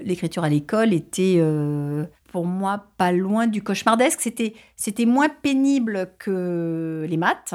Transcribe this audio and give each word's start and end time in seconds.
L'écriture 0.00 0.44
à 0.44 0.48
l'école 0.48 0.92
était 0.92 1.36
euh, 1.38 2.04
pour 2.30 2.44
moi 2.44 2.84
pas 2.98 3.12
loin 3.12 3.46
du 3.46 3.62
cauchemardesque. 3.62 4.20
C'était, 4.20 4.54
c'était 4.76 5.06
moins 5.06 5.28
pénible 5.28 6.10
que 6.18 7.06
les 7.08 7.16
maths, 7.16 7.54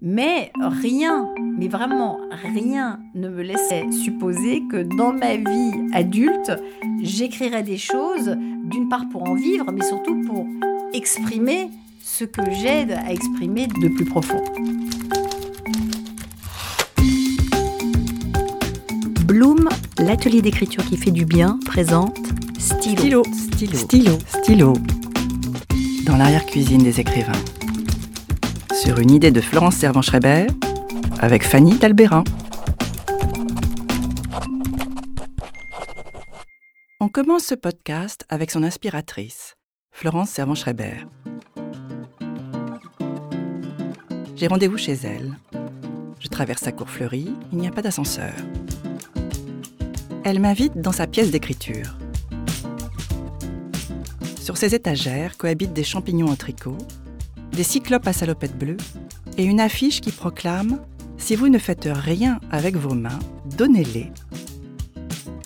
mais 0.00 0.50
rien, 0.60 1.32
mais 1.56 1.68
vraiment 1.68 2.18
rien 2.30 3.00
ne 3.14 3.28
me 3.28 3.42
laissait 3.42 3.90
supposer 3.92 4.62
que 4.70 4.82
dans 4.96 5.12
ma 5.12 5.36
vie 5.36 5.72
adulte, 5.92 6.52
j'écrirais 7.00 7.62
des 7.62 7.78
choses, 7.78 8.36
d'une 8.64 8.88
part 8.88 9.08
pour 9.10 9.28
en 9.28 9.34
vivre, 9.34 9.70
mais 9.72 9.84
surtout 9.84 10.20
pour 10.26 10.46
exprimer 10.92 11.70
ce 12.00 12.24
que 12.24 12.42
j'aide 12.50 12.92
à 12.92 13.12
exprimer 13.12 13.66
de 13.66 13.88
plus 13.88 14.04
profond. 14.04 14.42
L'atelier 19.98 20.42
d'écriture 20.42 20.84
qui 20.84 20.96
fait 20.96 21.10
du 21.10 21.24
bien, 21.24 21.58
présente 21.64 22.16
Stylo. 22.58 23.22
Stylo, 23.32 23.72
stylo, 23.74 24.18
stylo, 24.28 24.72
Dans 26.04 26.16
l'arrière-cuisine 26.16 26.82
des 26.82 27.00
écrivains. 27.00 27.32
Sur 28.72 28.98
une 28.98 29.10
idée 29.10 29.30
de 29.30 29.40
Florence 29.40 29.76
Servan-Schreiber, 29.76 30.46
avec 31.20 31.42
Fanny 31.42 31.76
Talbérin. 31.78 32.24
On 37.00 37.08
commence 37.08 37.44
ce 37.44 37.54
podcast 37.54 38.24
avec 38.28 38.50
son 38.50 38.62
inspiratrice, 38.62 39.56
Florence 39.90 40.30
Servan-Schreiber. 40.30 41.06
J'ai 44.36 44.46
rendez-vous 44.46 44.78
chez 44.78 44.96
elle. 45.02 45.36
Je 46.20 46.28
traverse 46.28 46.62
sa 46.62 46.72
cour 46.72 46.88
fleurie, 46.88 47.32
il 47.52 47.58
n'y 47.58 47.66
a 47.66 47.72
pas 47.72 47.82
d'ascenseur. 47.82 48.32
Elle 50.30 50.40
m'invite 50.40 50.76
dans 50.78 50.92
sa 50.92 51.06
pièce 51.06 51.30
d'écriture. 51.30 51.96
Sur 54.38 54.58
ses 54.58 54.74
étagères 54.74 55.38
cohabitent 55.38 55.72
des 55.72 55.84
champignons 55.84 56.26
en 56.26 56.36
tricot, 56.36 56.76
des 57.52 57.62
cyclopes 57.62 58.06
à 58.06 58.12
salopette 58.12 58.54
bleue 58.58 58.76
et 59.38 59.44
une 59.44 59.58
affiche 59.58 60.02
qui 60.02 60.12
proclame 60.12 60.82
Si 61.16 61.34
vous 61.34 61.48
ne 61.48 61.56
faites 61.56 61.88
rien 61.90 62.40
avec 62.50 62.76
vos 62.76 62.92
mains, 62.92 63.18
donnez-les. 63.56 64.12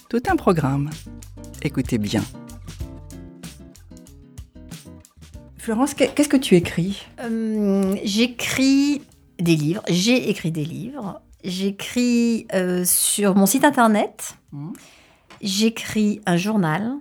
Tout 0.08 0.22
un 0.28 0.34
programme. 0.34 0.90
Écoutez 1.62 1.98
bien. 1.98 2.24
Florence, 5.58 5.94
qu'est-ce 5.94 6.28
que 6.28 6.36
tu 6.36 6.56
écris? 6.56 7.06
Euh, 7.20 7.94
J'écris 8.02 9.02
des 9.38 9.54
livres. 9.54 9.82
J'ai 9.88 10.28
écrit 10.28 10.50
des 10.50 10.64
livres. 10.64 11.22
J'écris 11.44 12.46
euh, 12.54 12.84
sur 12.84 13.34
mon 13.34 13.46
site 13.46 13.64
internet. 13.64 14.36
Mmh. 14.52 14.72
J'écris 15.40 16.20
un 16.24 16.36
journal. 16.36 16.92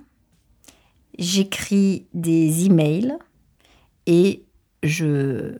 J'écris 1.19 2.07
des 2.13 2.65
emails. 2.65 3.15
Et 4.07 4.45
je 4.81 5.59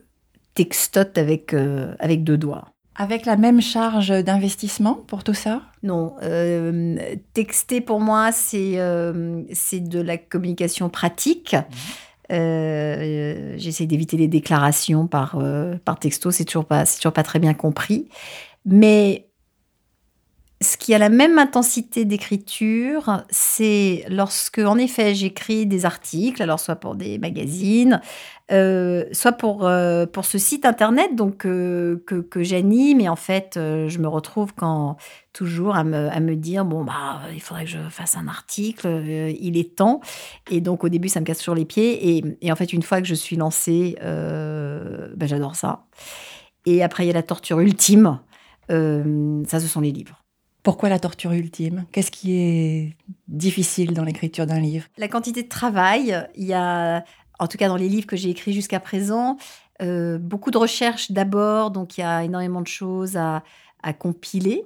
textote 0.55 1.17
avec, 1.17 1.53
euh, 1.53 1.93
avec 1.99 2.23
deux 2.23 2.37
doigts. 2.37 2.69
Avec 2.95 3.25
la 3.25 3.37
même 3.37 3.61
charge 3.61 4.09
d'investissement 4.23 4.95
pour 4.95 5.23
tout 5.23 5.33
ça? 5.33 5.61
Non. 5.83 6.15
Euh, 6.23 6.97
texter 7.33 7.81
pour 7.81 7.99
moi, 7.99 8.31
c'est 8.31 8.75
de 8.75 10.01
la 10.01 10.17
communication 10.17 10.89
pratique. 10.89 11.55
Mmh. 11.55 12.33
J'essaie 13.57 13.85
d'éviter 13.85 14.17
les 14.17 14.27
déclarations 14.27 15.05
par, 15.05 15.37
par 15.83 15.99
texto, 15.99 16.31
c'est 16.31 16.45
toujours, 16.45 16.65
pas, 16.65 16.85
toujours 16.85 17.13
pas 17.13 17.23
très 17.23 17.39
bien 17.39 17.53
compris. 17.53 18.07
Mais 18.65 19.31
ce 20.61 20.77
qui 20.77 20.93
a 20.93 20.99
la 20.99 21.09
même 21.09 21.39
intensité 21.39 22.05
d'écriture, 22.05 23.23
c'est 23.31 24.05
lorsque, 24.09 24.59
en 24.59 24.77
effet, 24.77 25.15
j'écris 25.15 25.65
des 25.65 25.85
articles, 25.85 26.41
alors 26.41 26.59
soit 26.59 26.75
pour 26.75 26.95
des 26.95 27.17
magazines, 27.17 27.99
euh, 28.51 29.05
soit 29.11 29.31
pour, 29.31 29.65
euh, 29.65 30.05
pour 30.05 30.25
ce 30.25 30.37
site 30.37 30.65
internet 30.65 31.15
donc 31.15 31.45
euh, 31.45 32.03
que, 32.05 32.15
que 32.15 32.43
j'anime. 32.43 33.01
Et 33.01 33.09
en 33.09 33.15
fait, 33.15 33.53
je 33.55 33.97
me 33.97 34.07
retrouve 34.07 34.53
quand, 34.53 34.97
toujours 35.33 35.75
à 35.75 35.83
me, 35.83 36.09
à 36.09 36.19
me 36.19 36.35
dire 36.35 36.63
bon, 36.63 36.83
bah, 36.83 37.21
il 37.33 37.41
faudrait 37.41 37.63
que 37.63 37.71
je 37.71 37.89
fasse 37.89 38.15
un 38.15 38.27
article, 38.27 38.87
il 39.39 39.57
est 39.57 39.75
temps. 39.75 39.99
Et 40.51 40.61
donc, 40.61 40.83
au 40.83 40.89
début, 40.89 41.09
ça 41.09 41.21
me 41.21 41.25
casse 41.25 41.39
toujours 41.39 41.55
les 41.55 41.65
pieds. 41.65 42.17
Et, 42.17 42.37
et 42.41 42.51
en 42.51 42.55
fait, 42.55 42.71
une 42.71 42.83
fois 42.83 43.01
que 43.01 43.07
je 43.07 43.15
suis 43.15 43.35
lancée, 43.35 43.95
bah, 43.99 45.25
j'adore 45.25 45.55
ça. 45.55 45.85
Et 46.67 46.83
après, 46.83 47.05
il 47.05 47.07
y 47.07 47.11
a 47.11 47.15
la 47.15 47.23
torture 47.23 47.59
ultime 47.59 48.19
euh, 48.69 49.43
ça, 49.47 49.59
ce 49.59 49.67
sont 49.67 49.81
les 49.81 49.91
livres. 49.91 50.21
Pourquoi 50.63 50.89
la 50.89 50.99
torture 50.99 51.31
ultime? 51.31 51.85
Qu'est-ce 51.91 52.11
qui 52.11 52.35
est 52.35 52.95
difficile 53.27 53.93
dans 53.93 54.03
l'écriture 54.03 54.45
d'un 54.45 54.59
livre? 54.59 54.85
La 54.97 55.07
quantité 55.07 55.41
de 55.41 55.49
travail. 55.49 56.27
Il 56.35 56.45
y 56.45 56.53
a, 56.53 57.03
en 57.39 57.47
tout 57.47 57.57
cas 57.57 57.67
dans 57.67 57.77
les 57.77 57.89
livres 57.89 58.05
que 58.05 58.15
j'ai 58.15 58.29
écrits 58.29 58.53
jusqu'à 58.53 58.79
présent, 58.79 59.37
euh, 59.81 60.19
beaucoup 60.19 60.51
de 60.51 60.59
recherches 60.59 61.11
d'abord, 61.11 61.71
donc 61.71 61.97
il 61.97 62.01
y 62.01 62.03
a 62.03 62.23
énormément 62.23 62.61
de 62.61 62.67
choses 62.67 63.17
à, 63.17 63.43
compiler. 63.97 64.63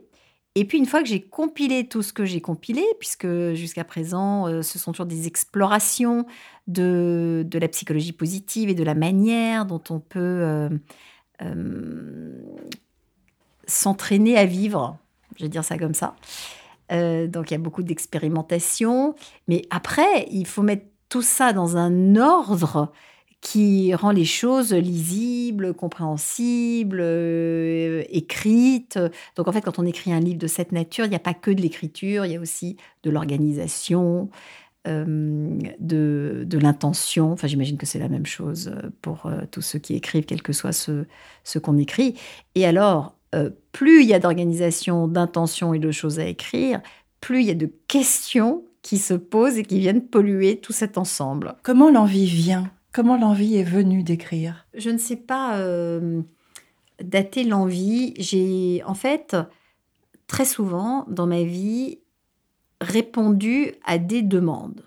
Et 0.55 0.65
puis 0.65 0.77
une 0.77 0.85
fois 0.85 1.01
que 1.01 1.07
j'ai 1.07 1.21
compilé 1.21 1.87
tout 1.87 2.01
ce 2.01 2.11
que 2.11 2.25
j'ai 2.25 2.41
compilé, 2.41 2.83
puisque 2.99 3.27
jusqu'à 3.53 3.85
présent 3.85 4.47
euh, 4.47 4.61
ce 4.61 4.77
sont 4.77 4.91
toujours 4.91 5.05
des 5.05 5.27
explorations 5.27 6.25
de, 6.67 7.45
de, 7.47 7.59
la 7.59 7.69
psychologie 7.69 8.11
positive 8.11 8.69
et 8.69 8.73
de 8.73 8.83
la 8.83 8.93
manière 8.93 9.65
dont 9.65 9.81
on 9.89 10.01
peut 10.01 10.69
s'entraîner 13.67 14.37
à 14.37 14.45
vivre, 14.45 14.97
je 15.37 15.43
vais 15.43 15.49
dire 15.49 15.63
ça 15.63 15.77
comme 15.77 15.93
ça. 15.93 16.15
Euh, 16.91 17.27
donc 17.27 17.49
il 17.49 17.53
y 17.53 17.57
a 17.57 17.59
beaucoup 17.59 17.83
d'expérimentation, 17.83 19.15
mais 19.47 19.63
après, 19.69 20.27
il 20.31 20.45
faut 20.45 20.61
mettre 20.61 20.85
tout 21.09 21.21
ça 21.21 21.53
dans 21.53 21.77
un 21.77 22.15
ordre 22.15 22.91
qui 23.41 23.93
rend 23.93 24.11
les 24.11 24.25
choses 24.25 24.73
lisibles, 24.73 25.73
compréhensibles, 25.75 26.99
euh, 27.01 28.03
écrites. 28.09 28.99
Donc 29.35 29.47
en 29.47 29.51
fait, 29.51 29.61
quand 29.61 29.77
on 29.77 29.85
écrit 29.85 30.11
un 30.13 30.19
livre 30.19 30.39
de 30.39 30.47
cette 30.47 30.71
nature, 30.71 31.05
il 31.05 31.09
n'y 31.09 31.15
a 31.15 31.19
pas 31.19 31.35
que 31.35 31.51
de 31.51 31.61
l'écriture, 31.61 32.25
il 32.25 32.31
y 32.31 32.35
a 32.35 32.39
aussi 32.39 32.77
de 33.03 33.11
l'organisation, 33.11 34.29
euh, 34.87 35.59
de, 35.79 36.43
de 36.45 36.57
l'intention. 36.57 37.33
Enfin, 37.33 37.47
j'imagine 37.47 37.77
que 37.77 37.85
c'est 37.85 37.99
la 37.99 38.09
même 38.09 38.25
chose 38.25 38.75
pour 39.01 39.29
tous 39.51 39.61
ceux 39.61 39.79
qui 39.79 39.95
écrivent, 39.95 40.25
quel 40.25 40.41
que 40.41 40.53
soit 40.53 40.71
ce, 40.71 41.05
ce 41.43 41.59
qu'on 41.59 41.77
écrit. 41.77 42.15
Et 42.55 42.65
alors, 42.65 43.14
euh, 43.35 43.49
plus 43.71 44.03
il 44.03 44.07
y 44.07 44.13
a 44.13 44.19
d'organisation, 44.19 45.07
d'intention 45.07 45.73
et 45.73 45.79
de 45.79 45.91
choses 45.91 46.19
à 46.19 46.25
écrire, 46.25 46.81
plus 47.19 47.41
il 47.41 47.47
y 47.47 47.51
a 47.51 47.55
de 47.55 47.71
questions 47.87 48.63
qui 48.81 48.97
se 48.97 49.13
posent 49.13 49.57
et 49.57 49.63
qui 49.63 49.79
viennent 49.79 50.05
polluer 50.05 50.57
tout 50.57 50.73
cet 50.73 50.97
ensemble. 50.97 51.55
Comment 51.63 51.89
l'envie 51.89 52.27
vient? 52.27 52.69
Comment 52.93 53.17
l'envie 53.17 53.57
est 53.57 53.63
venue 53.63 54.03
d'écrire? 54.03 54.67
Je 54.73 54.89
ne 54.89 54.97
sais 54.97 55.15
pas 55.15 55.57
euh, 55.57 56.21
dater 57.03 57.43
l'envie. 57.43 58.13
J'ai 58.17 58.81
en 58.85 58.93
fait 58.93 59.35
très 60.27 60.45
souvent 60.45 61.05
dans 61.09 61.27
ma 61.27 61.43
vie 61.43 61.99
répondu 62.79 63.73
à 63.83 63.97
des 63.97 64.21
demandes. 64.21 64.83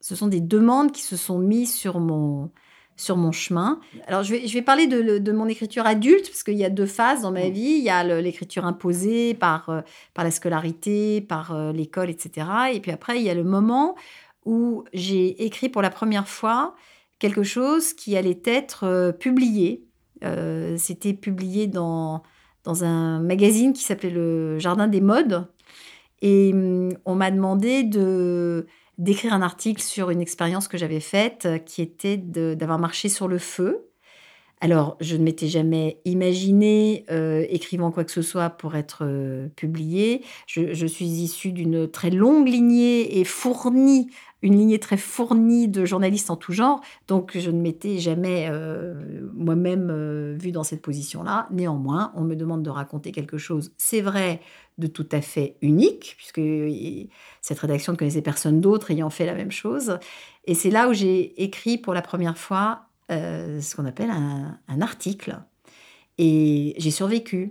Ce 0.00 0.14
sont 0.14 0.28
des 0.28 0.40
demandes 0.40 0.92
qui 0.92 1.02
se 1.02 1.16
sont 1.16 1.38
mises 1.38 1.74
sur 1.74 1.98
mon, 1.98 2.50
sur 2.96 3.16
mon 3.16 3.32
chemin. 3.32 3.80
Alors, 4.06 4.22
je 4.22 4.34
vais, 4.34 4.46
je 4.46 4.54
vais 4.54 4.62
parler 4.62 4.86
de, 4.86 5.32
mon 5.32 5.46
écriture 5.46 5.86
adulte, 5.86 6.28
parce 6.28 6.42
qu'il 6.42 6.56
y 6.56 6.64
a 6.64 6.70
deux 6.70 6.86
phases 6.86 7.22
dans 7.22 7.32
ma 7.32 7.48
mm. 7.48 7.52
vie. 7.52 7.76
Il 7.78 7.84
y 7.84 7.90
a 7.90 8.04
l'écriture 8.20 8.64
imposée 8.64 9.34
par, 9.34 9.68
euh, 9.68 9.80
par 10.14 10.24
la 10.24 10.30
scolarité, 10.30 11.20
par 11.20 11.52
euh, 11.52 11.72
l'école, 11.72 12.10
etc. 12.10 12.46
Et 12.72 12.80
puis 12.80 12.92
après, 12.92 13.18
il 13.18 13.24
y 13.24 13.30
a 13.30 13.34
le 13.34 13.44
moment 13.44 13.96
où 14.44 14.84
j'ai 14.92 15.44
écrit 15.44 15.68
pour 15.68 15.82
la 15.82 15.90
première 15.90 16.28
fois 16.28 16.74
quelque 17.18 17.42
chose 17.42 17.94
qui 17.94 18.16
allait 18.16 18.42
être 18.44 18.84
euh, 18.84 19.12
publié. 19.12 19.84
C'était 20.78 21.12
publié 21.12 21.66
dans, 21.66 22.22
dans 22.64 22.82
un 22.82 23.20
magazine 23.20 23.74
qui 23.74 23.82
s'appelait 23.82 24.08
Le 24.08 24.58
Jardin 24.58 24.88
des 24.88 25.02
modes. 25.02 25.46
Et 26.22 26.52
hum, 26.54 26.88
on 27.04 27.14
m'a 27.14 27.30
demandé 27.30 27.82
de 27.82 28.66
d'écrire 28.98 29.32
un 29.34 29.42
article 29.42 29.82
sur 29.82 30.10
une 30.10 30.20
expérience 30.20 30.68
que 30.68 30.78
j'avais 30.78 31.00
faite 31.00 31.46
euh, 31.46 31.58
qui 31.58 31.82
était 31.82 32.16
d'avoir 32.16 32.78
marché 32.78 33.08
sur 33.08 33.28
le 33.28 33.38
feu. 33.38 33.88
Alors, 34.60 34.96
je 35.00 35.16
ne 35.16 35.24
m'étais 35.24 35.48
jamais 35.48 36.00
imaginé 36.06 37.04
euh, 37.10 37.44
écrivant 37.50 37.90
quoi 37.90 38.04
que 38.04 38.10
ce 38.10 38.22
soit 38.22 38.48
pour 38.50 38.76
être 38.76 39.02
euh, 39.02 39.48
publié. 39.56 40.24
Je, 40.46 40.86
suis 40.86 41.04
issue 41.04 41.52
d'une 41.52 41.86
très 41.90 42.10
longue 42.10 42.48
lignée 42.48 43.18
et 43.18 43.24
fournie, 43.24 44.08
une 44.44 44.56
lignée 44.56 44.78
très 44.78 44.96
fournie 44.96 45.66
de 45.66 45.84
journalistes 45.84 46.30
en 46.30 46.36
tout 46.36 46.52
genre. 46.52 46.80
Donc, 47.08 47.36
je 47.36 47.50
ne 47.50 47.60
m'étais 47.60 47.98
jamais 47.98 48.48
moi-même 49.32 50.36
vue 50.38 50.52
dans 50.52 50.62
cette 50.62 50.82
position-là. 50.82 51.48
Néanmoins, 51.50 52.12
on 52.14 52.22
me 52.22 52.36
demande 52.36 52.62
de 52.62 52.70
raconter 52.70 53.10
quelque 53.10 53.38
chose. 53.38 53.72
C'est 53.78 54.02
vrai, 54.02 54.40
de 54.78 54.86
tout 54.86 55.06
à 55.12 55.20
fait 55.20 55.56
unique, 55.62 56.14
puisque 56.16 56.40
cette 57.40 57.58
rédaction 57.58 57.92
ne 57.92 57.96
connaissait 57.96 58.22
personne 58.22 58.60
d'autre 58.60 58.90
ayant 58.90 59.10
fait 59.10 59.26
la 59.26 59.34
même 59.34 59.52
chose. 59.52 59.98
Et 60.46 60.54
c'est 60.54 60.70
là 60.70 60.88
où 60.88 60.92
j'ai 60.92 61.42
écrit 61.42 61.78
pour 61.78 61.94
la 61.94 62.02
première 62.02 62.36
fois 62.36 62.86
euh, 63.10 63.60
ce 63.60 63.76
qu'on 63.76 63.84
appelle 63.84 64.10
un, 64.10 64.80
article. 64.80 65.38
Et 66.18 66.74
j'ai 66.78 66.90
survécu. 66.90 67.50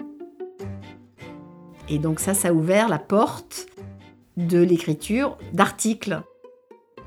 Et 1.89 1.99
donc 1.99 2.19
ça, 2.19 2.33
ça 2.33 2.49
a 2.49 2.53
ouvert 2.53 2.89
la 2.89 2.99
porte 2.99 3.67
de 4.37 4.59
l'écriture 4.59 5.37
d'articles. 5.53 6.21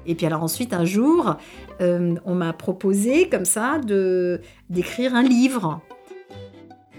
Et 0.07 0.15
puis 0.15 0.27
alors 0.27 0.43
ensuite, 0.43 0.73
un 0.73 0.85
jour, 0.85 1.37
euh, 1.81 2.15
on 2.25 2.35
m'a 2.35 2.53
proposé 2.53 3.29
comme 3.29 3.45
ça 3.45 3.79
de 3.79 4.41
d'écrire 4.71 5.15
un 5.15 5.23
livre. 5.23 5.81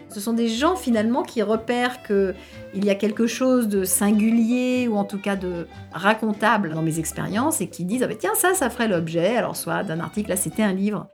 Ce 0.09 0.19
sont 0.19 0.33
des 0.33 0.47
gens 0.47 0.75
finalement 0.75 1.21
qui 1.23 1.41
repèrent 1.41 2.01
qu'il 2.01 2.35
y 2.73 2.89
a 2.89 2.95
quelque 2.95 3.27
chose 3.27 3.67
de 3.67 3.83
singulier 3.83 4.87
ou 4.87 4.95
en 4.95 5.03
tout 5.03 5.19
cas 5.19 5.35
de 5.35 5.67
racontable 5.91 6.73
dans 6.73 6.81
mes 6.81 6.97
expériences 6.99 7.61
et 7.61 7.67
qui 7.67 7.83
disent 7.83 8.03
ah 8.03 8.07
ben 8.07 8.17
tiens 8.17 8.33
ça 8.35 8.53
ça 8.53 8.69
ferait 8.69 8.87
l'objet 8.87 9.35
alors 9.35 9.55
soit 9.55 9.83
d'un 9.83 9.99
article 9.99 10.29
là 10.29 10.37
c'était 10.37 10.63
un 10.63 10.73
livre. 10.73 11.07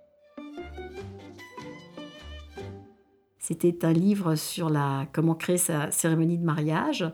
C'était 3.39 3.83
un 3.83 3.91
livre 3.91 4.35
sur 4.35 4.69
la 4.69 5.05
comment 5.11 5.35
créer 5.35 5.57
sa 5.57 5.91
cérémonie 5.91 6.37
de 6.37 6.45
mariage. 6.45 7.05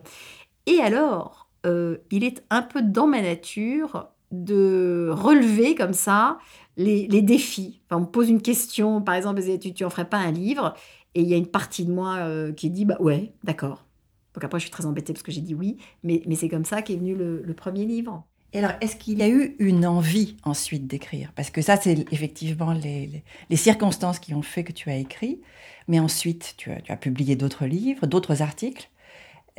Et 0.67 0.79
alors, 0.79 1.49
euh, 1.65 1.97
il 2.11 2.23
est 2.23 2.43
un 2.51 2.61
peu 2.61 2.83
dans 2.83 3.07
ma 3.07 3.21
nature 3.21 4.09
de 4.31 5.09
relever 5.11 5.75
comme 5.75 5.93
ça 5.93 6.37
les, 6.77 7.21
défis. 7.21 7.81
on 7.91 8.01
me 8.01 8.05
pose 8.05 8.29
une 8.29 8.41
question, 8.41 9.01
par 9.01 9.15
exemple, 9.15 9.41
tu, 9.59 9.73
tu 9.73 9.83
en 9.83 9.89
ferais 9.89 10.07
pas 10.07 10.17
un 10.17 10.31
livre 10.31 10.75
Et 11.13 11.21
il 11.21 11.27
y 11.27 11.33
a 11.33 11.37
une 11.37 11.47
partie 11.47 11.85
de 11.85 11.91
moi 11.91 12.17
euh, 12.19 12.53
qui 12.53 12.69
dit, 12.69 12.85
bah 12.85 12.97
ouais, 12.99 13.33
d'accord. 13.43 13.85
Donc 14.33 14.43
après, 14.43 14.59
je 14.59 14.63
suis 14.63 14.71
très 14.71 14.85
embêtée 14.85 15.11
parce 15.11 15.23
que 15.23 15.31
j'ai 15.31 15.41
dit 15.41 15.55
oui, 15.55 15.77
mais, 16.03 16.23
c'est 16.35 16.49
comme 16.49 16.65
ça 16.65 16.81
qu'est 16.81 16.95
venu 16.95 17.15
le, 17.15 17.53
premier 17.53 17.85
livre. 17.85 18.23
Et 18.53 18.59
alors, 18.59 18.71
est-ce 18.81 18.95
qu'il 18.95 19.19
y 19.19 19.23
a 19.23 19.27
eu 19.27 19.55
une 19.59 19.85
envie 19.85 20.37
ensuite 20.43 20.87
d'écrire? 20.87 21.31
Parce 21.35 21.49
que 21.49 21.61
ça, 21.61 21.77
c'est 21.77 22.05
effectivement 22.11 22.71
les, 22.71 23.23
circonstances 23.55 24.19
qui 24.19 24.33
ont 24.33 24.41
fait 24.41 24.63
que 24.63 24.71
tu 24.71 24.89
as 24.89 24.95
écrit. 24.95 25.41
Mais 25.87 25.99
ensuite, 25.99 26.53
tu 26.57 26.71
as 26.71 26.97
publié 26.97 27.35
d'autres 27.35 27.65
livres, 27.65 28.07
d'autres 28.07 28.41
articles. 28.41 28.89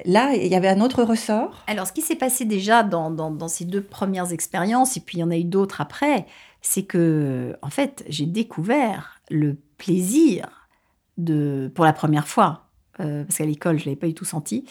Là, 0.05 0.35
il 0.35 0.47
y 0.47 0.55
avait 0.55 0.69
un 0.69 0.81
autre 0.81 1.03
ressort 1.03 1.65
Alors, 1.67 1.87
ce 1.87 1.93
qui 1.93 2.03
s'est 2.03 2.17
passé 2.17 2.45
déjà 2.45 2.83
dans, 2.83 3.49
ces 3.49 3.65
deux 3.65 3.83
premières 3.83 4.33
expériences, 4.33 4.97
et 4.97 5.01
puis 5.01 5.19
il 5.19 5.21
y 5.21 5.25
en 5.25 5.31
a 5.31 5.37
eu 5.37 5.45
d'autres 5.45 5.81
après, 5.81 6.27
c'est 6.63 6.83
que, 6.83 7.57
en 7.63 7.71
fait, 7.71 8.05
j'ai 8.09 8.27
découvert 8.27 9.21
le 9.31 9.57
plaisir 9.79 10.69
de, 11.19 11.71
pour 11.75 11.85
la 11.85 11.93
première 11.93 12.29
fois, 12.29 12.67
euh, 13.01 13.25
parce 13.25 13.39
qu'à 13.39 13.45
l'école, 13.45 13.79
je 13.79 13.85
ne 13.85 13.87
l'avais 13.87 13.97
pas 13.97 14.07
du 14.07 14.15
tout 14.15 14.25
senti, 14.25 14.65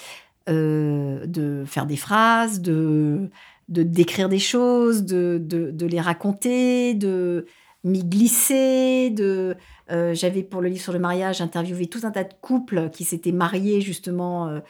euh, 0.50 1.26
de 1.26 1.64
faire 1.66 1.86
des 1.86 1.98
phrases, 1.98 2.62
de, 2.62 3.30
décrire 3.68 4.30
des 4.30 4.40
choses, 4.40 5.04
de, 5.04 5.76
les 5.80 6.02
raconter, 6.02 6.94
de 6.94 7.46
m'y 7.84 8.04
glisser. 8.04 9.14
Euh, 9.20 10.14
j'avais 10.14 10.44
pour 10.44 10.62
le 10.62 10.70
livre 10.70 10.82
sur 10.82 10.94
le 10.94 11.00
mariage 11.00 11.42
interviewé 11.42 11.88
tout 11.88 12.02
un 12.04 12.12
tas 12.12 12.24
de 12.24 12.34
couples 12.42 12.90
qui 12.92 13.04
s'étaient 13.04 13.32
mariés 13.32 13.82
justement 13.82 14.62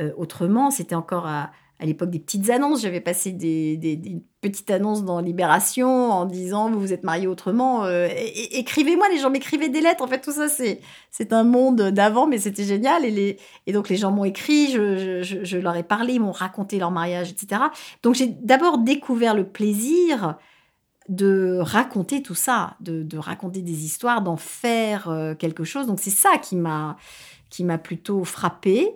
euh, 0.00 0.12
autrement. 0.16 0.70
C'était 0.70 0.94
encore 0.94 1.26
à, 1.26 1.50
l'époque 1.80 2.10
des 2.10 2.18
petites 2.18 2.50
annonces. 2.50 2.82
J'avais 2.82 3.00
passé 3.00 3.32
des, 3.32 4.22
petites 4.40 4.70
annonces 4.70 5.04
dans 5.04 5.20
Libération 5.20 6.10
en 6.10 6.24
disant 6.24 6.70
vous 6.70 6.80
vous 6.80 6.92
êtes 6.92 7.04
mariés 7.04 7.26
autrement. 7.26 7.84
Euh, 7.84 8.08
écrivez-moi, 8.52 9.08
les 9.10 9.18
gens 9.18 9.30
m'écrivaient 9.30 9.68
des 9.68 9.80
lettres. 9.80 10.02
En 10.02 10.06
fait, 10.06 10.20
tout 10.20 10.32
ça, 10.32 10.48
c'est, 10.48 10.80
un 11.32 11.44
monde 11.44 11.90
d'avant, 11.90 12.26
mais 12.26 12.38
c'était 12.38 12.64
génial. 12.64 13.04
Et 13.04 13.72
donc, 13.72 13.88
les 13.88 13.96
gens 13.96 14.10
m'ont 14.10 14.24
écrit, 14.24 14.72
je, 14.72 15.56
leur 15.58 15.76
ai 15.76 15.82
parlé, 15.82 16.14
ils 16.14 16.20
m'ont 16.20 16.32
raconté 16.32 16.78
leur 16.78 16.90
mariage, 16.90 17.30
etc. 17.30 17.62
Donc, 18.02 18.14
j'ai 18.14 18.26
d'abord 18.26 18.78
découvert 18.78 19.34
le 19.34 19.46
plaisir 19.46 20.36
de 21.08 21.58
raconter 21.60 22.22
tout 22.22 22.34
ça, 22.34 22.76
de, 22.80 23.18
raconter 23.18 23.62
des 23.62 23.84
histoires, 23.84 24.22
d'en 24.22 24.36
faire 24.36 25.08
euh, 25.08 25.34
quelque 25.34 25.64
chose. 25.64 25.86
Donc, 25.86 25.98
c'est 26.00 26.10
ça 26.10 26.38
qui 26.38 26.56
m'a, 26.56 26.96
qui 27.50 27.64
m'a 27.64 27.78
plutôt 27.78 28.24
frappée. 28.24 28.94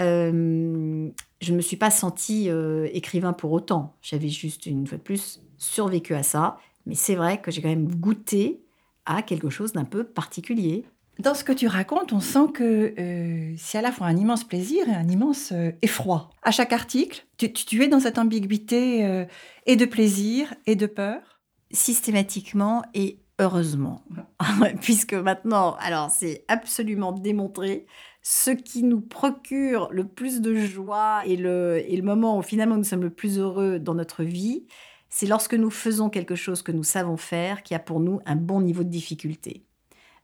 Euh, 0.00 1.10
je 1.40 1.52
ne 1.52 1.56
me 1.56 1.60
suis 1.60 1.76
pas 1.76 1.90
sentie 1.90 2.50
euh, 2.50 2.88
écrivain 2.92 3.32
pour 3.32 3.52
autant. 3.52 3.96
J'avais 4.02 4.28
juste, 4.28 4.66
une 4.66 4.86
fois 4.86 4.98
de 4.98 5.02
plus, 5.02 5.42
survécu 5.56 6.14
à 6.14 6.22
ça. 6.22 6.58
Mais 6.86 6.94
c'est 6.94 7.14
vrai 7.14 7.40
que 7.40 7.50
j'ai 7.50 7.62
quand 7.62 7.68
même 7.68 7.94
goûté 7.94 8.60
à 9.06 9.22
quelque 9.22 9.50
chose 9.50 9.72
d'un 9.72 9.84
peu 9.84 10.04
particulier. 10.04 10.84
Dans 11.18 11.34
ce 11.34 11.42
que 11.42 11.52
tu 11.52 11.66
racontes, 11.66 12.12
on 12.12 12.20
sent 12.20 12.52
que 12.54 12.94
euh, 12.98 13.54
c'est 13.56 13.78
à 13.78 13.82
la 13.82 13.90
fois 13.90 14.06
un 14.06 14.16
immense 14.16 14.44
plaisir 14.44 14.88
et 14.88 14.94
un 14.94 15.08
immense 15.08 15.52
effroi. 15.82 16.30
À 16.42 16.52
chaque 16.52 16.72
article, 16.72 17.26
tu, 17.36 17.52
tu, 17.52 17.82
es 17.82 17.88
dans 17.88 18.00
cette 18.00 18.18
ambiguïté 18.18 19.26
et 19.66 19.76
de 19.76 19.84
plaisir 19.84 20.54
et 20.66 20.76
de 20.76 20.86
peur? 20.86 21.40
Systématiquement 21.70 22.82
et 22.94 23.18
heureusement. 23.38 24.02
Puisque 24.80 25.14
maintenant, 25.14 25.76
alors 25.80 26.10
c'est 26.10 26.44
absolument 26.48 27.12
démontré, 27.12 27.86
ce 28.22 28.50
qui 28.50 28.82
nous 28.82 29.00
procure 29.00 29.88
le 29.90 30.06
plus 30.06 30.40
de 30.40 30.54
joie 30.54 31.22
et 31.24 31.36
le, 31.36 31.82
et 31.86 31.96
le 31.96 32.02
moment 32.02 32.38
où 32.38 32.42
finalement 32.42 32.76
nous 32.76 32.84
sommes 32.84 33.02
le 33.02 33.10
plus 33.10 33.38
heureux 33.38 33.78
dans 33.78 33.94
notre 33.94 34.22
vie, 34.24 34.66
c'est 35.08 35.26
lorsque 35.26 35.54
nous 35.54 35.70
faisons 35.70 36.10
quelque 36.10 36.34
chose 36.34 36.62
que 36.62 36.72
nous 36.72 36.84
savons 36.84 37.16
faire 37.16 37.62
qui 37.62 37.74
a 37.74 37.78
pour 37.78 38.00
nous 38.00 38.20
un 38.26 38.36
bon 38.36 38.60
niveau 38.60 38.84
de 38.84 38.90
difficulté. 38.90 39.67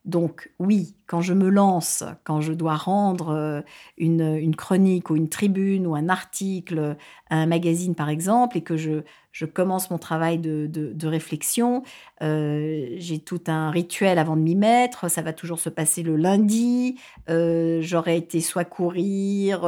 Donc 0.04 0.50
oui, 0.58 0.94
quand 1.06 1.22
je 1.22 1.32
me 1.32 1.48
lance, 1.48 2.04
quand 2.24 2.42
je 2.42 2.52
dois 2.52 2.76
rendre 2.76 3.30
euh, 3.30 3.62
une, 3.96 4.54
chronique 4.54 5.08
ou 5.08 5.16
une 5.16 5.30
tribune 5.30 5.86
ou 5.86 5.94
un 5.94 6.10
article 6.10 6.96
à 7.30 7.36
un 7.36 7.46
magazine 7.46 7.94
par 7.94 8.10
exemple, 8.10 8.58
et 8.58 8.60
que 8.60 8.76
je, 8.76 9.00
commence 9.46 9.90
mon 9.90 9.96
travail 9.96 10.38
de, 10.38 11.06
réflexion, 11.06 11.84
euh, 12.20 12.86
j'ai 12.98 13.18
tout 13.18 13.40
un 13.46 13.70
rituel 13.70 14.18
avant 14.18 14.36
de 14.36 14.42
m'y 14.42 14.54
mettre, 14.54 15.10
ça 15.10 15.22
va 15.22 15.32
toujours 15.32 15.58
se 15.58 15.70
passer 15.70 16.02
le 16.02 16.16
lundi, 16.16 17.00
euh, 17.30 17.80
j'aurais 17.80 18.18
été 18.18 18.42
soit 18.42 18.64
courir, 18.66 19.60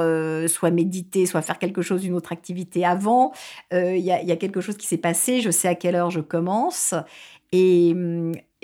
soit 0.48 0.70
méditer, 0.70 1.24
soit 1.24 1.40
faire 1.40 1.58
quelque 1.58 1.80
chose, 1.80 2.04
une 2.04 2.14
autre 2.14 2.32
activité 2.32 2.84
avant, 2.84 3.32
il 3.72 3.96
y, 3.98 4.10
a, 4.10 4.36
quelque 4.36 4.60
chose 4.60 4.76
qui 4.76 4.86
s'est 4.86 4.98
passé, 4.98 5.40
je 5.40 5.50
sais 5.50 5.68
à 5.68 5.74
quelle 5.74 5.94
heure 5.94 6.10
je 6.10 6.20
commence, 6.20 6.94
et, 7.52 7.94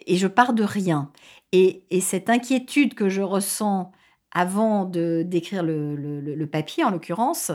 et 0.06 0.16
je 0.16 0.26
pars 0.26 0.52
de 0.52 0.64
rien. 0.64 1.10
Et, 1.52 1.84
cette 2.00 2.31
inquiétude 2.31 2.94
que 2.94 3.08
je 3.08 3.22
ressens 3.22 3.93
avant 4.31 4.87
de 4.87 5.22
d'écrire 5.26 5.62
le, 5.62 6.46
papier, 6.46 6.84
en 6.84 6.90
l'occurrence, 6.90 7.52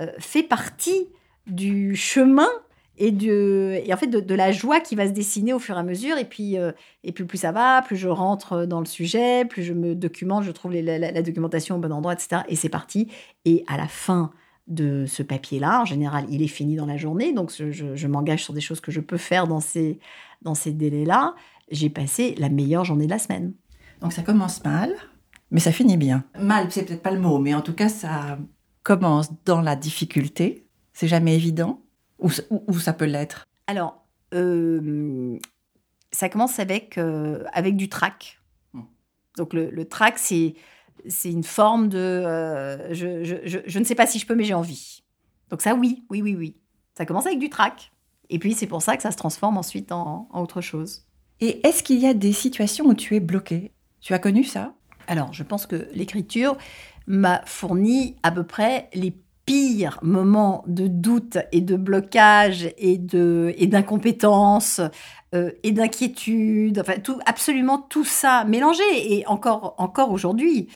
euh, 0.00 0.06
fait 0.18 0.44
partie 0.44 1.08
du 1.46 1.96
chemin 1.96 2.48
et, 2.96 3.10
de, 3.10 3.80
et 3.84 3.92
en 3.92 3.96
fait 3.96 4.06
de, 4.06 4.34
la 4.34 4.52
joie 4.52 4.78
qui 4.78 4.94
va 4.94 5.08
se 5.08 5.12
dessiner 5.12 5.52
au 5.52 5.58
fur 5.58 5.76
et 5.76 5.80
à 5.80 5.82
mesure. 5.82 6.16
Et 6.18 6.24
puis, 6.24 6.58
euh, 6.58 6.70
et 7.02 7.12
puis 7.12 7.24
plus 7.24 7.38
ça 7.38 7.50
va, 7.50 7.82
plus 7.82 7.96
je 7.96 8.08
rentre 8.08 8.66
dans 8.66 8.78
le 8.78 8.86
sujet, 8.86 9.44
plus 9.44 9.64
je 9.64 9.72
me 9.72 9.96
documente, 9.96 10.44
je 10.44 10.52
trouve 10.52 10.72
la, 10.72 11.22
documentation 11.22 11.76
au 11.76 11.78
bon 11.78 11.92
endroit, 11.92 12.12
etc. 12.12 12.42
Et 12.48 12.54
c'est 12.54 12.68
parti. 12.68 13.08
Et 13.44 13.64
à 13.66 13.76
la 13.76 13.88
fin 13.88 14.30
de 14.68 15.06
ce 15.06 15.24
papier-là, 15.24 15.80
en 15.80 15.84
général, 15.84 16.26
il 16.28 16.42
est 16.42 16.48
fini 16.48 16.76
dans 16.76 16.86
la 16.86 16.96
journée, 16.96 17.32
donc 17.32 17.50
je, 17.52 17.72
je 17.72 18.06
m'engage 18.06 18.44
sur 18.44 18.54
des 18.54 18.60
choses 18.60 18.80
que 18.80 18.92
je 18.92 19.00
peux 19.00 19.16
faire 19.16 19.48
dans 19.48 19.58
ces, 19.58 19.98
dans 20.42 20.54
ces 20.54 20.72
délais-là 20.72 21.34
j'ai 21.70 21.90
passé 21.90 22.34
la 22.38 22.48
meilleure 22.48 22.84
journée 22.84 23.06
de 23.06 23.10
la 23.10 23.18
semaine. 23.18 23.54
Donc 24.00 24.12
ça 24.12 24.22
commence 24.22 24.64
mal, 24.64 24.92
mais 25.50 25.60
ça 25.60 25.72
finit 25.72 25.96
bien. 25.96 26.24
Mal, 26.38 26.70
c'est 26.70 26.84
peut-être 26.84 27.02
pas 27.02 27.10
le 27.10 27.20
mot, 27.20 27.38
mais 27.38 27.54
en 27.54 27.60
tout 27.60 27.74
cas, 27.74 27.88
ça 27.88 28.38
commence 28.82 29.30
dans 29.44 29.60
la 29.60 29.76
difficulté. 29.76 30.66
C'est 30.92 31.08
jamais 31.08 31.34
évident. 31.34 31.82
Ou, 32.18 32.30
ça 32.78 32.92
peut 32.92 33.06
l'être 33.06 33.48
Alors, 33.66 34.04
euh, 34.34 35.38
ça 36.12 36.28
commence 36.28 36.58
avec, 36.58 36.98
euh, 36.98 37.44
avec 37.52 37.76
du 37.76 37.88
trac. 37.88 38.40
Hmm. 38.74 38.82
Donc 39.38 39.54
le, 39.54 39.70
le 39.70 39.88
trac, 39.88 40.18
c'est, 40.18 40.54
c'est 41.08 41.30
une 41.30 41.44
forme 41.44 41.88
de 41.88 41.98
euh, 41.98 42.92
je, 42.92 43.24
je, 43.24 43.58
je, 43.64 43.78
ne 43.78 43.84
sais 43.84 43.94
pas 43.94 44.06
si 44.06 44.18
je 44.18 44.26
peux, 44.26 44.34
mais 44.34 44.44
j'ai 44.44 44.54
envie. 44.54 45.02
Donc 45.48 45.62
ça, 45.62 45.74
oui, 45.74 46.04
oui, 46.10 46.20
oui, 46.20 46.34
oui. 46.36 46.56
Ça 46.94 47.06
commence 47.06 47.26
avec 47.26 47.38
du 47.38 47.48
trac. 47.48 47.90
Et 48.28 48.38
puis 48.38 48.54
c'est 48.54 48.66
pour 48.66 48.82
ça 48.82 48.96
que 48.96 49.02
ça 49.02 49.10
se 49.10 49.16
transforme 49.16 49.56
ensuite 49.56 49.92
en, 49.92 50.28
en 50.30 50.42
autre 50.42 50.60
chose. 50.60 51.06
Et 51.40 51.66
est-ce 51.66 51.82
qu'il 51.82 51.98
y 51.98 52.06
a 52.06 52.14
des 52.14 52.32
situations 52.32 52.86
où 52.86 52.94
tu 52.94 53.16
es 53.16 53.20
bloqué? 53.20 53.72
Tu 54.00 54.14
as 54.14 54.18
connu 54.18 54.44
ça? 54.44 54.74
Alors, 55.06 55.32
je 55.32 55.42
pense 55.42 55.66
que 55.66 55.88
l'écriture 55.92 56.56
m'a 57.06 57.42
fourni 57.46 58.16
à 58.22 58.30
peu 58.30 58.44
près 58.44 58.88
les 58.94 59.14
pires 59.46 59.98
moments 60.02 60.62
de 60.66 60.86
doute 60.86 61.38
et 61.50 61.60
de 61.60 61.76
blocage 61.76 62.72
et 62.78 62.98
de 62.98 63.52
et 63.56 63.66
d'incompétence 63.66 64.80
euh, 65.34 65.50
et 65.64 65.72
d'inquiétude 65.72 66.78
enfin 66.78 67.00
tout 67.00 67.18
absolument 67.26 67.78
tout 67.78 68.04
ça 68.04 68.44
mélangé. 68.44 68.82
Et 68.94 69.26
encore 69.26 69.74
encore 69.78 70.12
aujourd'hui 70.12 70.68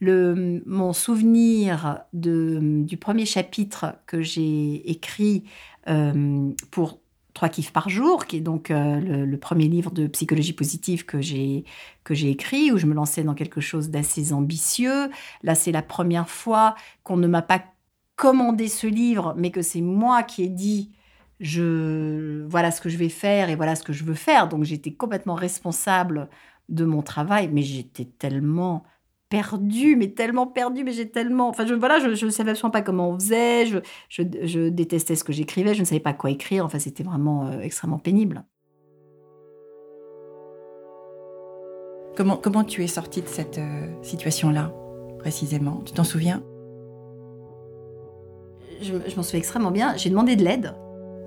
le 0.00 0.62
mon 0.66 0.92
souvenir 0.92 2.00
du 2.12 2.96
premier 2.96 3.26
chapitre 3.26 3.94
que 4.06 4.22
j'ai 4.22 4.90
écrit 4.90 5.44
euh, 5.88 6.50
pour 6.70 6.98
Trois 7.36 7.50
kiffs 7.50 7.70
par 7.70 7.90
jour, 7.90 8.24
qui 8.24 8.38
est 8.38 8.40
donc 8.40 8.70
euh, 8.70 9.26
le, 9.26 9.36
premier 9.36 9.68
livre 9.68 9.90
de 9.90 10.06
psychologie 10.06 10.54
positive 10.54 11.04
que 11.04 11.20
j'ai 11.20 11.66
que 12.02 12.14
j'ai 12.14 12.30
écrit, 12.30 12.72
où 12.72 12.78
je 12.78 12.86
me 12.86 12.94
lançais 12.94 13.24
dans 13.24 13.34
quelque 13.34 13.60
chose 13.60 13.90
d'assez 13.90 14.32
ambitieux. 14.32 15.10
Là, 15.42 15.54
c'est 15.54 15.70
la 15.70 15.82
première 15.82 16.30
fois 16.30 16.76
qu'on 17.02 17.18
ne 17.18 17.26
m'a 17.26 17.42
pas 17.42 17.62
commandé 18.16 18.68
ce 18.68 18.86
livre, 18.86 19.34
mais 19.36 19.50
que 19.50 19.60
c'est 19.60 19.82
moi 19.82 20.22
qui 20.22 20.44
ai 20.44 20.48
dit 20.48 20.92
je 21.38 22.46
voilà 22.46 22.70
ce 22.70 22.80
que 22.80 22.88
je 22.88 22.96
vais 22.96 23.10
faire 23.10 23.50
et 23.50 23.54
voilà 23.54 23.76
ce 23.76 23.82
que 23.82 23.92
je 23.92 24.04
veux 24.04 24.14
faire. 24.14 24.48
Donc 24.48 24.64
j'étais 24.64 24.94
complètement 24.94 25.34
responsable 25.34 26.30
de 26.70 26.86
mon 26.86 27.02
travail, 27.02 27.50
mais 27.52 27.60
j'étais 27.60 28.06
tellement 28.06 28.84
perdu, 29.28 29.96
mais 29.96 30.08
tellement 30.08 30.46
perdu, 30.46 30.84
mais 30.84 30.92
j'ai 30.92 31.10
tellement... 31.10 31.48
Enfin, 31.48 31.66
je, 31.66 31.74
voilà, 31.74 31.98
je 31.98 32.24
ne 32.24 32.30
savais 32.30 32.50
absolument 32.50 32.70
pas 32.70 32.82
comment 32.82 33.10
on 33.10 33.18
faisait, 33.18 33.66
je, 33.66 33.78
je, 34.08 34.68
détestais 34.68 35.16
ce 35.16 35.24
que 35.24 35.32
j'écrivais, 35.32 35.74
je 35.74 35.80
ne 35.80 35.84
savais 35.84 36.00
pas 36.00 36.12
quoi 36.12 36.30
écrire, 36.30 36.64
enfin, 36.64 36.78
c'était 36.78 37.02
vraiment 37.02 37.46
euh, 37.46 37.60
extrêmement 37.60 37.98
pénible. 37.98 38.44
Comment, 42.16 42.36
comment 42.36 42.64
tu 42.64 42.82
es 42.82 42.86
sortie 42.86 43.20
de 43.20 43.26
cette 43.26 43.58
euh, 43.58 44.02
situation-là, 44.02 44.72
précisément? 45.18 45.82
Tu 45.84 45.92
t'en 45.92 46.04
souviens? 46.04 46.42
Je, 48.80 48.94
je 49.06 49.16
m'en 49.16 49.22
souviens 49.22 49.38
extrêmement 49.38 49.70
bien. 49.70 49.96
J'ai 49.96 50.10
demandé 50.10 50.36
de 50.36 50.44
l'aide 50.44 50.74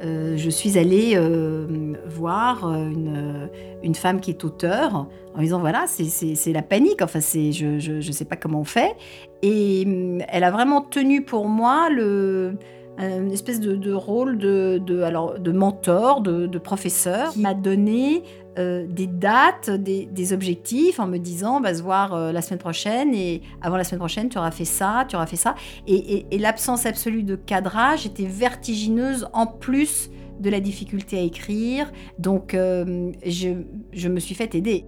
euh, 0.02 0.38
je 0.38 0.50
suis 0.50 0.78
allée 0.78 1.14
euh, 1.16 1.94
voir 2.08 2.66
une, 2.66 3.50
une, 3.84 3.96
femme 3.96 4.22
qui 4.22 4.32
est 4.32 4.44
auteur 4.46 5.08
en 5.36 5.42
disant 5.42 5.60
voilà, 5.60 5.86
c'est 5.88 6.54
la 6.54 6.62
panique, 6.62 7.02
enfin, 7.02 7.20
je 7.20 7.96
ne 7.96 8.12
sais 8.12 8.26
pas 8.26 8.36
comment 8.36 8.62
on 8.62 8.66
fait. 8.66 8.96
Et 9.42 9.84
euh, 9.86 10.20
elle 10.30 10.44
a 10.44 10.52
vraiment 10.52 10.82
tenu 10.82 11.24
pour 11.24 11.48
moi 11.48 11.90
le, 11.90 12.56
une 13.00 13.32
espèce 13.32 13.60
de, 13.60 13.94
rôle 13.94 14.38
de, 14.38 15.02
alors, 15.04 15.40
de 15.40 15.52
mentor, 15.52 16.22
de, 16.22 16.48
de 16.48 16.58
professeur, 16.60 17.32
m'a 17.38 17.54
donné 17.54 18.24
euh, 18.60 18.86
des 18.88 19.08
dates, 19.08 19.70
des, 19.70 20.34
objectifs 20.34 21.00
en 21.00 21.08
me 21.08 21.18
disant 21.18 21.58
on 21.58 21.62
va 21.62 21.74
se 21.74 21.82
voir 21.82 22.14
euh, 22.14 22.32
la 22.34 22.42
semaine 22.42 22.60
prochaine 22.60 23.14
et 23.14 23.42
avant 23.62 23.78
la 23.78 23.86
semaine 23.86 24.00
prochaine 24.00 24.28
tu 24.28 24.38
auras 24.38 24.52
fait 24.52 24.66
ça, 24.66 25.06
tu 25.08 25.16
auras 25.16 25.28
fait 25.28 25.38
ça. 25.38 25.56
Et, 25.88 26.26
l'absence 26.38 26.86
absolue 26.86 27.24
de 27.24 27.36
cadrage 27.36 28.06
était 28.06 28.26
vertigineuse 28.26 29.28
en 29.34 29.48
plus 29.48 30.10
de 30.42 30.50
la 30.50 30.60
difficulté 30.60 31.18
à 31.20 31.22
écrire. 31.22 31.92
Donc 32.18 32.54
euh, 32.54 33.12
je, 33.26 34.08
me 34.10 34.20
suis 34.20 34.36
fait 34.36 34.54
aider. 34.56 34.86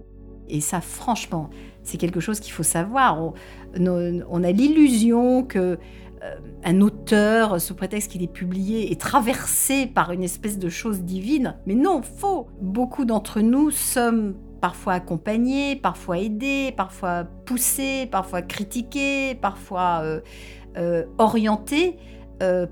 Et 0.48 0.60
ça 0.60 0.82
franchement, 0.82 1.48
c'est 1.82 1.96
quelque 1.96 2.20
chose 2.20 2.40
qu'il 2.40 2.52
faut 2.52 2.62
savoir. 2.64 3.32
on 3.78 4.44
a 4.44 4.50
l'illusion 4.50 5.44
que 5.44 5.58
euh, 5.58 5.76
un 6.64 6.80
auteur, 6.80 7.60
sous 7.60 7.74
prétexte 7.74 8.10
qu'il 8.10 8.22
est 8.22 8.32
publié, 8.32 8.92
est 8.92 9.00
traversé 9.00 9.86
par 9.86 10.12
une 10.12 10.22
espèce 10.22 10.58
de 10.58 10.68
chose 10.68 11.00
divine. 11.00 11.56
Mais 11.66 11.74
non, 11.74 12.02
faux. 12.02 12.48
Beaucoup 12.60 13.04
d'entre 13.04 13.40
nous 13.40 13.70
sommes 13.70 14.34
parfois 14.60 14.94
accompagnés, 14.94 15.74
parfois 15.74 16.18
aidés, 16.18 16.72
parfois 16.76 17.24
poussés, 17.24 18.08
parfois 18.10 18.42
critiqués, 18.42 19.34
parfois 19.34 20.00
euh, 20.04 20.20
euh, 20.76 21.04
orientés 21.18 21.98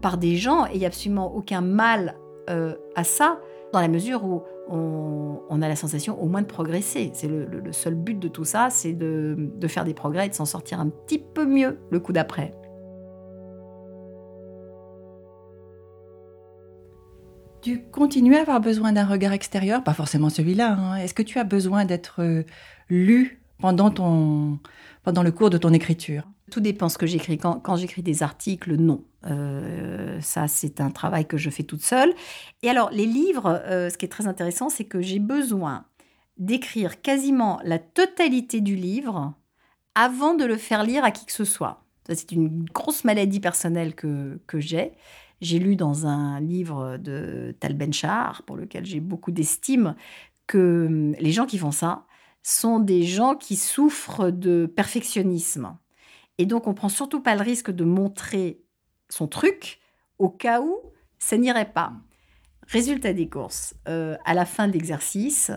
par 0.02 0.18
des 0.18 0.34
gens. 0.34 0.66
Et 0.66 0.70
il 0.74 0.78
n'y 0.80 0.84
a 0.84 0.88
absolument 0.88 1.32
aucun 1.32 1.60
mal 1.60 2.16
à 2.96 3.04
ça, 3.04 3.38
dans 3.72 3.80
la 3.80 3.86
mesure 3.86 4.24
où 4.24 4.42
on, 4.68 5.62
a 5.62 5.68
la 5.68 5.76
sensation 5.76 6.20
au 6.20 6.26
moins 6.26 6.42
de 6.42 6.46
progresser. 6.48 7.12
C'est 7.14 7.28
le, 7.28 7.62
seul 7.70 7.94
but 7.94 8.18
de 8.18 8.26
tout 8.26 8.44
ça, 8.44 8.66
c'est 8.70 8.92
de 8.94 9.68
faire 9.68 9.84
des 9.84 9.94
progrès 9.94 10.26
et 10.26 10.28
de 10.28 10.34
s'en 10.34 10.44
sortir 10.44 10.80
un 10.80 10.88
petit 10.88 11.20
peu 11.20 11.46
mieux 11.46 11.78
le 11.90 12.00
coup 12.00 12.12
d'après. 12.12 12.52
Tu 17.62 17.82
continues 17.92 18.36
à 18.36 18.40
avoir 18.40 18.60
besoin 18.60 18.92
d'un 18.92 19.04
regard 19.04 19.32
extérieur, 19.32 19.84
pas 19.84 19.92
forcément 19.92 20.30
celui-là. 20.30 20.72
Hein. 20.72 20.96
Est-ce 20.96 21.12
que 21.12 21.22
tu 21.22 21.38
as 21.38 21.44
besoin 21.44 21.84
d'être 21.84 22.22
euh, 22.22 22.44
lu 22.88 23.42
pendant, 23.58 23.90
ton, 23.90 24.58
pendant 25.02 25.22
le 25.22 25.30
cours 25.30 25.50
de 25.50 25.58
ton 25.58 25.72
écriture? 25.72 26.24
Tout 26.50 26.60
dépend 26.60 26.88
ce 26.88 26.96
que 26.96 27.06
j'écris. 27.06 27.36
Quand, 27.36 27.76
j'écris 27.76 28.02
des 28.02 28.22
articles, 28.22 28.74
non. 28.76 29.04
Euh, 29.26 30.18
ça, 30.22 30.48
c'est 30.48 30.80
un 30.80 30.90
travail 30.90 31.26
que 31.26 31.36
je 31.36 31.50
fais 31.50 31.62
toute 31.62 31.82
seule. 31.82 32.12
Et 32.62 32.70
alors, 32.70 32.90
les 32.90 33.06
livres, 33.06 33.62
euh, 33.66 33.90
ce 33.90 33.98
qui 33.98 34.06
est 34.06 34.08
très 34.08 34.26
intéressant, 34.26 34.70
c'est 34.70 34.84
que 34.84 35.02
j'ai 35.02 35.18
besoin 35.18 35.84
d'écrire 36.38 37.02
quasiment 37.02 37.60
la 37.64 37.78
totalité 37.78 38.62
du 38.62 38.74
livre 38.74 39.34
avant 39.94 40.34
de 40.34 40.44
le 40.44 40.56
faire 40.56 40.82
lire 40.82 41.04
à 41.04 41.10
qui 41.10 41.26
que 41.26 41.32
ce 41.32 41.44
soit. 41.44 41.84
c'est 42.08 42.32
une 42.32 42.64
grosse 42.72 43.04
maladie 43.04 43.40
personnelle 43.40 43.94
que, 43.94 44.40
que 44.46 44.58
j'ai. 44.60 44.92
J'ai 45.40 45.58
lu 45.58 45.76
dans 45.76 46.06
un 46.06 46.40
livre 46.40 46.96
de 46.98 47.54
Tal 47.60 47.74
Ben-Shahar, 47.74 48.42
pour 48.42 48.56
lequel 48.56 48.84
j'ai 48.84 49.00
beaucoup 49.00 49.30
d'estime, 49.30 49.94
que 50.46 50.86
hum, 50.86 51.14
les 51.18 51.32
gens 51.32 51.46
qui 51.46 51.58
font 51.58 51.72
ça 51.72 52.06
sont 52.42 52.78
des 52.80 53.02
gens 53.02 53.34
qui 53.34 53.56
souffrent 53.56 54.30
de 54.30 54.66
perfectionnisme. 54.66 55.76
Et 56.38 56.46
donc, 56.46 56.66
on 56.66 56.74
prend 56.74 56.88
surtout 56.88 57.20
pas 57.20 57.34
le 57.34 57.42
risque 57.42 57.70
de 57.70 57.84
montrer 57.84 58.62
son 59.08 59.26
truc 59.26 59.78
au 60.18 60.30
cas 60.30 60.60
où 60.60 60.76
ça 61.18 61.36
n'irait 61.36 61.72
pas. 61.72 61.92
Résultat 62.66 63.12
des 63.12 63.28
courses, 63.28 63.74
euh, 63.88 64.16
à 64.24 64.32
la 64.32 64.44
fin 64.44 64.68
de 64.68 64.72
l'exercice, 64.72 65.50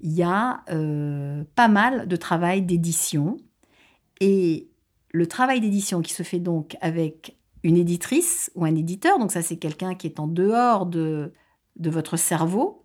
il 0.00 0.12
y 0.12 0.22
a 0.22 0.62
euh, 0.70 1.42
pas 1.54 1.68
mal 1.68 2.06
de 2.06 2.16
travail 2.16 2.62
d'édition. 2.62 3.36
Et 4.20 4.68
le 5.10 5.26
travail 5.26 5.60
d'édition 5.60 6.02
qui 6.02 6.12
se 6.12 6.22
fait 6.22 6.40
donc 6.40 6.76
avec 6.80 7.37
une 7.68 7.76
éditrice 7.76 8.50
ou 8.54 8.64
un 8.64 8.74
éditeur, 8.74 9.18
donc 9.18 9.32
ça 9.32 9.42
c'est 9.42 9.56
quelqu'un 9.56 9.94
qui 9.94 10.06
est 10.06 10.20
en 10.20 10.26
dehors 10.26 10.86
de, 10.86 11.32
de 11.76 11.90
votre 11.90 12.16
cerveau 12.16 12.84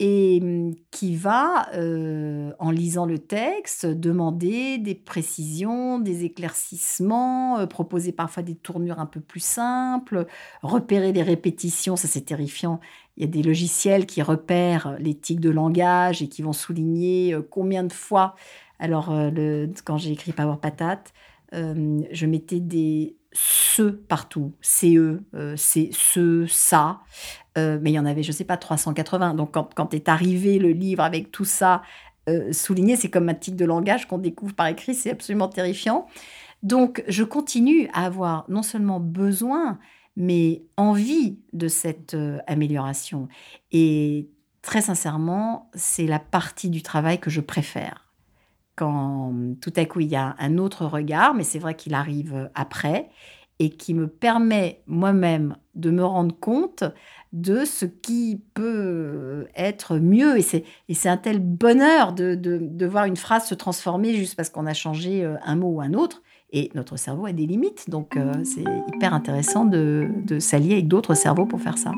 et 0.00 0.40
hum, 0.42 0.74
qui 0.90 1.14
va, 1.14 1.68
euh, 1.74 2.52
en 2.58 2.70
lisant 2.70 3.04
le 3.04 3.18
texte, 3.18 3.84
demander 3.86 4.78
des 4.78 4.94
précisions, 4.94 5.98
des 5.98 6.24
éclaircissements, 6.24 7.58
euh, 7.58 7.66
proposer 7.66 8.10
parfois 8.12 8.42
des 8.42 8.54
tournures 8.54 8.98
un 8.98 9.06
peu 9.06 9.20
plus 9.20 9.44
simples, 9.44 10.26
repérer 10.62 11.12
les 11.12 11.22
répétitions, 11.22 11.96
ça 11.96 12.08
c'est 12.08 12.22
terrifiant. 12.22 12.80
Il 13.18 13.24
y 13.24 13.26
a 13.26 13.30
des 13.30 13.42
logiciels 13.42 14.06
qui 14.06 14.22
repèrent 14.22 14.96
les 14.98 15.14
tics 15.14 15.40
de 15.40 15.50
langage 15.50 16.22
et 16.22 16.28
qui 16.28 16.40
vont 16.40 16.54
souligner 16.54 17.34
euh, 17.34 17.42
combien 17.48 17.84
de 17.84 17.92
fois. 17.92 18.34
Alors, 18.78 19.12
quand 19.84 19.98
j'ai 19.98 20.10
écrit 20.12 20.32
Power 20.32 20.56
Patate, 20.62 21.12
je 21.52 22.26
mettais 22.26 22.60
des 22.60 23.16
ce 23.32 23.82
partout, 23.82 24.54
CE, 24.60 25.20
euh, 25.34 25.54
c'est 25.56 25.90
ce, 25.92 26.46
ça, 26.46 27.00
euh, 27.58 27.78
mais 27.80 27.90
il 27.90 27.94
y 27.94 27.98
en 27.98 28.06
avait, 28.06 28.22
je 28.22 28.30
ne 28.30 28.32
sais 28.36 28.44
pas, 28.44 28.56
380. 28.56 29.34
Donc 29.34 29.52
quand, 29.54 29.72
quand 29.74 29.94
est 29.94 30.08
arrivé 30.08 30.58
le 30.58 30.70
livre 30.70 31.02
avec 31.02 31.30
tout 31.30 31.44
ça 31.44 31.82
euh, 32.28 32.52
souligné, 32.52 32.96
c'est 32.96 33.10
comme 33.10 33.28
un 33.28 33.34
tic 33.34 33.56
de 33.56 33.64
langage 33.64 34.08
qu'on 34.08 34.18
découvre 34.18 34.54
par 34.54 34.66
écrit, 34.66 34.94
c'est 34.94 35.10
absolument 35.10 35.48
terrifiant. 35.48 36.06
Donc 36.62 37.04
je 37.08 37.24
continue 37.24 37.88
à 37.92 38.04
avoir 38.04 38.44
non 38.48 38.62
seulement 38.62 39.00
besoin, 39.00 39.78
mais 40.16 40.64
envie 40.76 41.38
de 41.52 41.68
cette 41.68 42.16
amélioration. 42.46 43.28
Et 43.70 44.28
très 44.60 44.82
sincèrement, 44.82 45.70
c'est 45.74 46.06
la 46.06 46.18
partie 46.18 46.68
du 46.68 46.82
travail 46.82 47.18
que 47.18 47.30
je 47.30 47.40
préfère 47.40 48.09
quand 48.80 49.34
tout 49.60 49.72
à 49.76 49.84
coup 49.84 50.00
il 50.00 50.08
y 50.08 50.16
a 50.16 50.34
un 50.38 50.56
autre 50.56 50.86
regard, 50.86 51.34
mais 51.34 51.44
c'est 51.44 51.58
vrai 51.58 51.74
qu'il 51.74 51.92
arrive 51.92 52.50
après, 52.54 53.10
et 53.58 53.68
qui 53.68 53.92
me 53.92 54.08
permet 54.08 54.80
moi-même 54.86 55.54
de 55.74 55.90
me 55.90 56.02
rendre 56.02 56.34
compte 56.34 56.82
de 57.34 57.66
ce 57.66 57.84
qui 57.84 58.40
peut 58.54 59.46
être 59.54 59.98
mieux. 59.98 60.38
Et 60.38 60.94
c'est 60.94 61.08
un 61.08 61.18
tel 61.18 61.40
bonheur 61.40 62.14
de, 62.14 62.86
voir 62.86 63.04
une 63.04 63.18
phrase 63.18 63.46
se 63.46 63.54
transformer 63.54 64.14
juste 64.14 64.34
parce 64.34 64.48
qu'on 64.48 64.66
a 64.66 64.72
changé 64.72 65.22
euh, 65.24 65.36
un 65.44 65.56
mot 65.56 65.68
ou 65.68 65.80
un 65.82 65.92
autre. 65.92 66.22
Et 66.52 66.70
notre 66.74 66.96
cerveau 66.96 67.26
a 67.26 67.32
des 67.32 67.46
limites, 67.46 67.88
donc 67.88 68.16
euh, 68.16 68.32
c'est 68.42 68.64
hyper 68.92 69.14
intéressant 69.14 69.66
de, 69.66 70.08
de 70.26 70.40
s'allier 70.40 70.72
avec 70.72 70.88
d'autres 70.88 71.14
cerveaux 71.14 71.46
pour 71.46 71.60
faire 71.60 71.78
ça. 71.78 71.92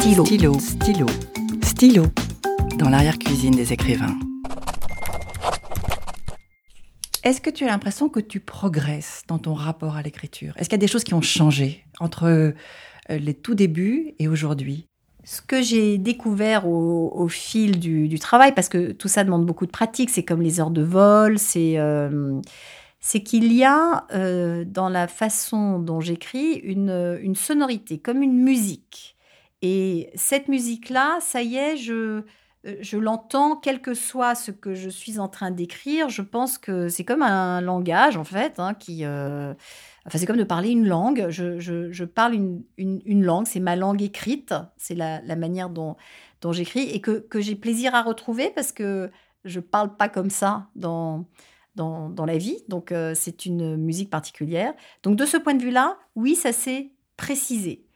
Stylo. 0.00 0.24
Stylo. 0.24 0.58
Stylo. 0.58 1.06
Stylo. 1.62 2.06
Dans 2.78 2.88
l'arrière-cuisine 2.88 3.54
des 3.54 3.74
écrivains. 3.74 4.18
Est-ce 7.22 7.42
que 7.42 7.50
tu 7.50 7.64
as 7.64 7.66
l'impression 7.66 8.08
que 8.08 8.18
tu 8.18 8.40
progresses 8.40 9.24
dans 9.28 9.36
ton 9.36 9.52
rapport 9.52 9.96
à 9.96 10.02
l'écriture? 10.02 10.54
Est-ce 10.56 10.70
qu'il 10.70 10.78
y 10.78 10.80
a 10.80 10.86
des 10.86 10.86
choses 10.86 11.04
qui 11.04 11.12
ont 11.12 11.20
changé 11.20 11.84
entre 12.00 12.24
euh, 12.24 12.52
les 13.10 13.34
tout 13.34 13.54
débuts 13.54 14.14
et 14.18 14.26
aujourd'hui? 14.26 14.86
Ce 15.24 15.42
que 15.42 15.60
j'ai 15.60 15.98
découvert 15.98 16.66
au, 16.66 17.28
fil 17.28 17.78
du, 17.78 18.18
travail, 18.18 18.54
parce 18.54 18.70
que 18.70 18.92
tout 18.92 19.08
ça 19.08 19.22
demande 19.22 19.44
beaucoup 19.44 19.66
de 19.66 19.70
pratique, 19.70 20.08
c'est 20.08 20.24
comme 20.24 20.40
les 20.40 20.60
heures 20.60 20.70
de 20.70 20.82
vol, 20.82 21.38
c'est 21.38 21.74
euh, 21.76 22.40
qu'il 23.22 23.52
y 23.52 23.64
a 23.64 24.06
euh, 24.14 24.64
dans 24.64 24.88
la 24.88 25.06
façon 25.08 25.78
dont 25.78 26.00
j'écris 26.00 26.54
une, 26.54 27.34
sonorité, 27.34 27.98
comme 27.98 28.22
une 28.22 28.42
musique. 28.42 29.18
Et 29.62 30.10
cette 30.14 30.48
musique-là, 30.48 31.18
ça 31.20 31.42
y 31.42 31.56
est, 31.56 31.76
je, 31.76 32.22
euh, 32.66 32.76
je 32.80 32.98
l'entends, 32.98 33.56
quel 33.56 33.80
que 33.80 33.94
soit 33.94 34.34
ce 34.34 34.50
que 34.50 34.74
je 34.74 34.88
suis 34.88 35.18
en 35.18 35.28
train 35.28 35.50
d'écrire. 35.50 36.08
Je 36.08 36.22
pense 36.22 36.58
que 36.58 36.88
c'est 36.88 37.04
comme 37.04 37.22
un 37.22 37.60
langage, 37.60 38.16
en 38.16 38.24
fait, 38.24 38.58
hein, 38.58 38.74
qui. 38.74 39.04
Euh, 39.04 39.54
enfin, 40.06 40.18
c'est 40.18 40.26
comme 40.26 40.36
de 40.36 40.44
parler 40.44 40.70
une 40.70 40.86
langue. 40.86 41.28
Je, 41.30 42.04
parle 42.04 42.34
une, 42.34 43.24
langue, 43.24 43.46
c'est 43.46 43.60
ma 43.60 43.76
langue 43.76 44.02
écrite, 44.02 44.54
c'est 44.76 44.94
la, 44.94 45.20
manière 45.36 45.70
dont, 45.70 45.96
dont 46.40 46.52
j'écris 46.52 46.90
et 46.90 47.00
que, 47.00 47.24
j'ai 47.40 47.54
plaisir 47.54 47.94
à 47.94 48.02
retrouver 48.02 48.50
parce 48.54 48.72
que 48.72 49.10
je 49.44 49.60
parle 49.60 49.96
pas 49.96 50.08
comme 50.10 50.30
ça 50.30 50.68
dans, 50.76 51.24
dans, 51.76 52.26
la 52.26 52.36
vie. 52.36 52.58
Donc, 52.68 52.92
euh, 52.92 53.14
c'est 53.14 53.46
une 53.46 53.76
musique 53.76 54.10
particulière. 54.10 54.74
Donc, 55.02 55.16
de 55.16 55.24
ce 55.24 55.38
point 55.38 55.54
de 55.54 55.62
vue-là, 55.62 55.98
oui, 56.14 56.34
ça 56.34 56.52
s'est 56.52 56.92
précisé. 57.16 57.86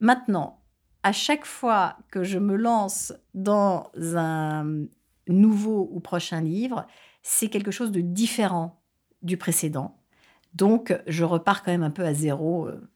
Maintenant, 0.00 0.60
à 1.04 1.12
chaque 1.12 1.44
fois 1.44 1.96
que 2.10 2.24
je 2.24 2.38
me 2.38 2.56
lance 2.56 3.12
dans 3.34 3.90
un 4.16 4.86
nouveau 5.28 5.88
ou 5.92 6.00
prochain 6.00 6.40
livre, 6.40 6.86
c'est 7.22 7.48
quelque 7.48 7.70
chose 7.70 7.92
de 7.92 8.00
différent 8.00 8.82
du 9.22 9.36
précédent. 9.36 9.98
Donc, 10.54 10.98
je 11.06 11.24
repars 11.24 11.62
quand 11.62 11.72
même 11.72 11.82
un 11.82 11.90
peu 11.90 12.04
à 12.04 12.14
zéro, 12.14 12.68
euh, 12.68 12.88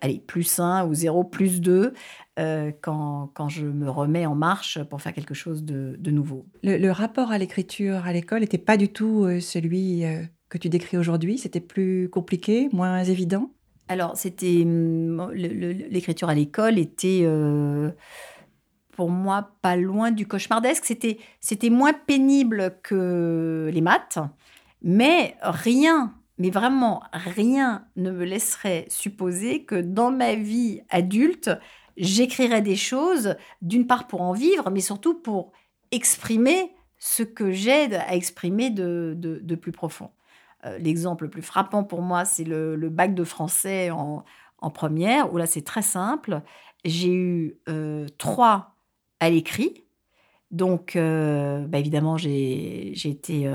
allez, 0.00 0.20
plus 0.20 0.60
1 0.60 0.86
ou 0.86 0.94
0, 0.94 1.24
plus 1.24 1.60
2, 1.60 1.92
euh, 2.38 2.72
quand, 2.82 3.32
quand, 3.34 3.48
je 3.48 3.66
me 3.66 3.90
remets 3.90 4.26
en 4.26 4.36
marche 4.36 4.82
pour 4.84 5.02
faire 5.02 5.12
quelque 5.12 5.34
chose 5.34 5.64
de, 5.64 6.10
nouveau. 6.10 6.46
Le, 6.62 6.90
rapport 6.90 7.32
à 7.32 7.38
l'écriture 7.38 8.06
à 8.06 8.12
l'école 8.12 8.40
n'était 8.40 8.58
pas 8.58 8.76
du 8.76 8.90
tout 8.90 9.24
euh, 9.24 9.40
celui 9.40 10.04
que 10.48 10.58
tu 10.58 10.68
décris 10.68 10.98
aujourd'hui 10.98 11.38
C'était 11.38 11.60
plus 11.60 12.08
compliqué, 12.10 12.68
moins 12.72 13.02
évident? 13.02 13.50
Alors, 13.88 14.16
c'était. 14.16 14.62
Hum, 14.62 15.30
l'écriture 15.32 16.28
à 16.28 16.34
l'école 16.34 16.78
était 16.78 17.24
pour 18.96 19.10
moi 19.10 19.50
pas 19.60 19.76
loin 19.76 20.10
du 20.10 20.26
cauchemardesque. 20.26 20.84
C'était, 20.84 21.18
c'était 21.40 21.70
moins 21.70 21.92
pénible 21.92 22.78
que 22.82 23.70
les 23.72 23.82
maths, 23.82 24.18
mais 24.82 25.36
rien, 25.42 26.14
mais 26.38 26.50
vraiment 26.50 27.02
rien 27.12 27.84
ne 27.96 28.10
me 28.10 28.24
laisserait 28.24 28.86
supposer 28.88 29.64
que 29.64 29.76
dans 29.76 30.10
ma 30.10 30.34
vie 30.34 30.80
adulte, 30.88 31.50
j'écrirais 31.96 32.62
des 32.62 32.76
choses, 32.76 33.36
d'une 33.62 33.86
part 33.86 34.06
pour 34.06 34.22
en 34.22 34.32
vivre, 34.32 34.70
mais 34.70 34.80
surtout 34.80 35.14
pour 35.14 35.52
exprimer 35.92 36.72
ce 36.98 37.22
que 37.22 37.50
j'aide 37.50 37.94
à 37.94 38.14
exprimer 38.16 38.70
de, 38.70 39.54
plus 39.60 39.72
profond. 39.72 40.10
Euh, 40.66 40.78
l'exemple 40.78 41.24
le 41.24 41.30
plus 41.30 41.42
frappant 41.42 41.84
pour 41.84 42.02
moi, 42.02 42.24
c'est 42.24 42.44
le, 42.44 42.88
bac 42.88 43.14
de 43.14 43.24
français 43.24 43.90
en, 43.90 44.24
première, 44.74 45.32
où 45.32 45.36
là 45.36 45.46
c'est 45.46 45.62
très 45.62 45.82
simple. 45.82 46.42
J'ai 46.84 47.12
eu 47.12 47.58
euh, 47.68 48.06
trois 48.18 48.74
à 49.20 49.30
l'écrit. 49.30 49.84
Donc, 50.50 50.96
euh, 50.96 51.66
bah, 51.66 51.78
évidemment, 51.78 52.16
j'ai 52.16 52.92
été 53.04 53.48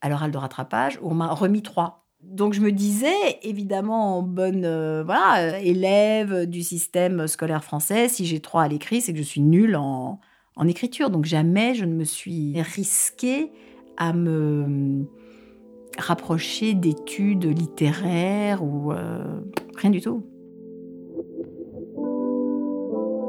à 0.00 0.08
l'oral 0.08 0.30
de 0.30 0.38
rattrapage 0.38 0.98
où 1.02 1.10
on 1.10 1.14
m'a 1.14 1.28
remis 1.28 1.62
trois. 1.62 2.06
Donc, 2.22 2.54
je 2.54 2.60
me 2.60 2.72
disais, 2.72 3.38
évidemment, 3.42 4.18
en 4.18 4.22
bonne 4.22 4.66
voilà, 5.02 5.60
élève 5.60 6.46
du 6.46 6.62
système 6.62 7.26
scolaire 7.28 7.62
français, 7.64 8.08
si 8.08 8.26
j'ai 8.26 8.40
trois 8.40 8.62
à 8.62 8.68
l'écrit, 8.68 9.00
c'est 9.00 9.12
que 9.12 9.18
je 9.18 9.24
suis 9.24 9.40
nulle 9.40 9.76
en, 9.76 10.20
en, 10.56 10.68
écriture. 10.68 11.10
Donc, 11.10 11.24
jamais 11.24 11.74
je 11.74 11.84
ne 11.84 11.94
me 11.94 12.04
suis 12.04 12.60
risquée 12.60 13.52
à 13.96 14.12
me 14.12 15.06
rapprocher 15.98 16.74
d'études 16.74 17.44
littéraires 17.44 18.62
ou 18.62 18.92
rien 19.76 19.90
du 19.90 20.00
tout. 20.00 20.22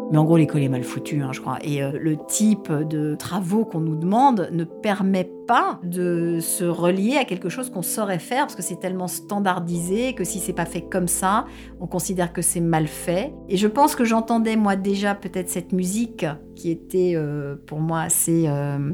Mais 0.09 0.17
en 0.17 0.23
gros, 0.23 0.37
l'école 0.37 0.63
est 0.63 0.69
mal 0.69 0.83
foutue, 0.83 1.21
hein, 1.21 1.31
je 1.33 1.41
crois. 1.41 1.57
Et 1.63 1.83
euh, 1.83 1.91
le 1.99 2.15
type 2.27 2.71
de 2.71 3.15
travaux 3.15 3.65
qu'on 3.65 3.81
nous 3.81 3.97
demande 3.97 4.47
ne 4.53 4.63
permet 4.63 5.29
pas 5.47 5.81
de 5.83 6.39
se 6.39 6.63
relier 6.63 7.17
à 7.17 7.25
quelque 7.25 7.49
chose 7.49 7.69
qu'on 7.69 7.81
saurait 7.81 8.19
faire 8.19 8.43
parce 8.43 8.55
que 8.55 8.61
c'est 8.61 8.79
tellement 8.79 9.07
standardisé 9.07 10.13
que 10.13 10.23
si 10.23 10.39
c'est 10.39 10.53
pas 10.53 10.65
fait 10.65 10.81
comme 10.81 11.07
ça, 11.07 11.45
on 11.81 11.87
considère 11.87 12.31
que 12.31 12.41
c'est 12.41 12.61
mal 12.61 12.87
fait. 12.87 13.33
Et 13.49 13.57
je 13.57 13.67
pense 13.67 13.95
que 13.95 14.05
j'entendais 14.05 14.55
moi 14.55 14.77
déjà 14.77 15.13
peut-être 15.13 15.49
cette 15.49 15.73
musique 15.73 16.25
qui 16.55 16.71
était 16.71 17.13
euh, 17.15 17.55
pour 17.65 17.79
moi 17.79 18.01
assez 18.01 18.45
euh, 18.47 18.91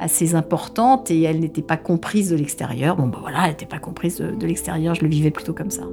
assez 0.00 0.34
importante 0.34 1.10
et 1.10 1.22
elle 1.22 1.40
n'était 1.40 1.62
pas 1.62 1.76
comprise 1.76 2.30
de 2.30 2.36
l'extérieur. 2.36 2.96
Bon, 2.96 3.06
ben 3.06 3.18
voilà, 3.20 3.44
elle 3.44 3.50
n'était 3.50 3.66
pas 3.66 3.78
comprise 3.78 4.18
de 4.18 4.46
l'extérieur, 4.46 4.94
je 4.94 5.02
le 5.02 5.08
vivais 5.08 5.30
plutôt 5.30 5.52
comme 5.52 5.70
ça. 5.70 5.84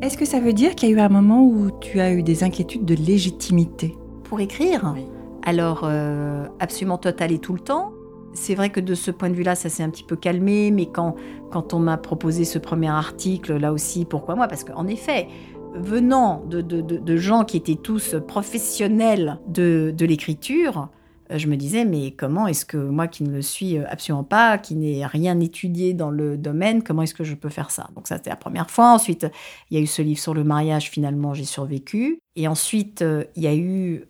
Est-ce 0.00 0.16
que 0.16 0.24
ça 0.24 0.38
veut 0.38 0.52
dire 0.52 0.76
qu'il 0.76 0.88
y 0.88 0.92
a 0.92 0.96
eu 0.96 1.00
un 1.00 1.08
moment 1.08 1.44
où 1.44 1.70
tu 1.80 1.98
as 1.98 2.12
eu 2.12 2.22
des 2.22 2.44
inquiétudes 2.44 2.84
de 2.84 2.94
légitimité? 2.94 3.96
Pour 4.24 4.38
écrire? 4.40 4.94
Alors, 5.42 5.80
euh, 5.82 6.46
absolument 6.60 6.98
total 6.98 7.32
et 7.32 7.38
tout 7.38 7.52
le 7.52 7.58
temps. 7.58 7.92
C'est 8.32 8.54
vrai 8.54 8.70
que 8.70 8.78
de 8.78 8.94
ce 8.94 9.10
point 9.10 9.28
de 9.28 9.34
vue-là, 9.34 9.56
ça 9.56 9.68
s'est 9.68 9.82
un 9.82 9.90
petit 9.90 10.04
peu 10.04 10.14
calmé, 10.14 10.70
mais 10.70 10.86
quand, 10.86 11.16
quand 11.50 11.74
on 11.74 11.80
m'a 11.80 11.96
proposé 11.96 12.44
ce 12.44 12.60
premier 12.60 12.88
article, 12.88 13.56
là 13.56 13.72
aussi, 13.72 14.04
pourquoi 14.04 14.36
moi? 14.36 14.46
Parce 14.46 14.62
qu'en 14.62 14.86
effet, 14.86 15.26
venant 15.74 16.44
de, 16.48 16.60
de, 16.60 16.80
de, 16.80 17.16
gens 17.16 17.44
qui 17.44 17.56
étaient 17.56 17.74
tous 17.74 18.14
professionnels 18.26 19.40
de, 19.48 19.92
de 19.96 20.06
l'écriture, 20.06 20.90
je 21.30 21.46
me 21.46 21.56
disais, 21.56 21.84
mais 21.84 22.12
comment 22.12 22.46
est-ce 22.46 22.64
que 22.64 22.76
moi 22.76 23.08
qui 23.08 23.24
ne 23.24 23.30
le 23.30 23.42
suis 23.42 23.78
euh, 23.78 23.84
absolument 23.88 24.24
pas, 24.24 24.58
qui 24.58 24.74
n'ai 24.74 25.04
rien 25.06 25.38
étudié 25.40 25.94
dans 25.94 26.10
le 26.10 26.36
domaine, 26.36 26.82
comment 26.82 27.02
est-ce 27.02 27.14
que 27.14 27.24
je 27.24 27.34
peux 27.34 27.48
faire 27.48 27.70
ça? 27.70 27.88
Donc 27.94 28.08
ça, 28.08 28.16
c'était 28.16 28.30
la 28.30 28.36
première 28.36 28.70
fois. 28.70 28.92
Ensuite, 28.92 29.26
il 29.70 29.76
y 29.76 29.80
a 29.80 29.82
eu 29.82 29.86
ce 29.86 30.02
livre 30.02 30.20
sur 30.20 30.34
le 30.34 30.44
mariage, 30.44 30.90
finalement, 30.90 31.34
j'ai 31.34 31.44
survécu. 31.44 32.20
Et 32.36 32.48
ensuite, 32.48 33.02
euh, 33.02 33.24
il 33.36 33.42
y 33.42 33.46
a 33.46 33.54
eu 33.54 34.04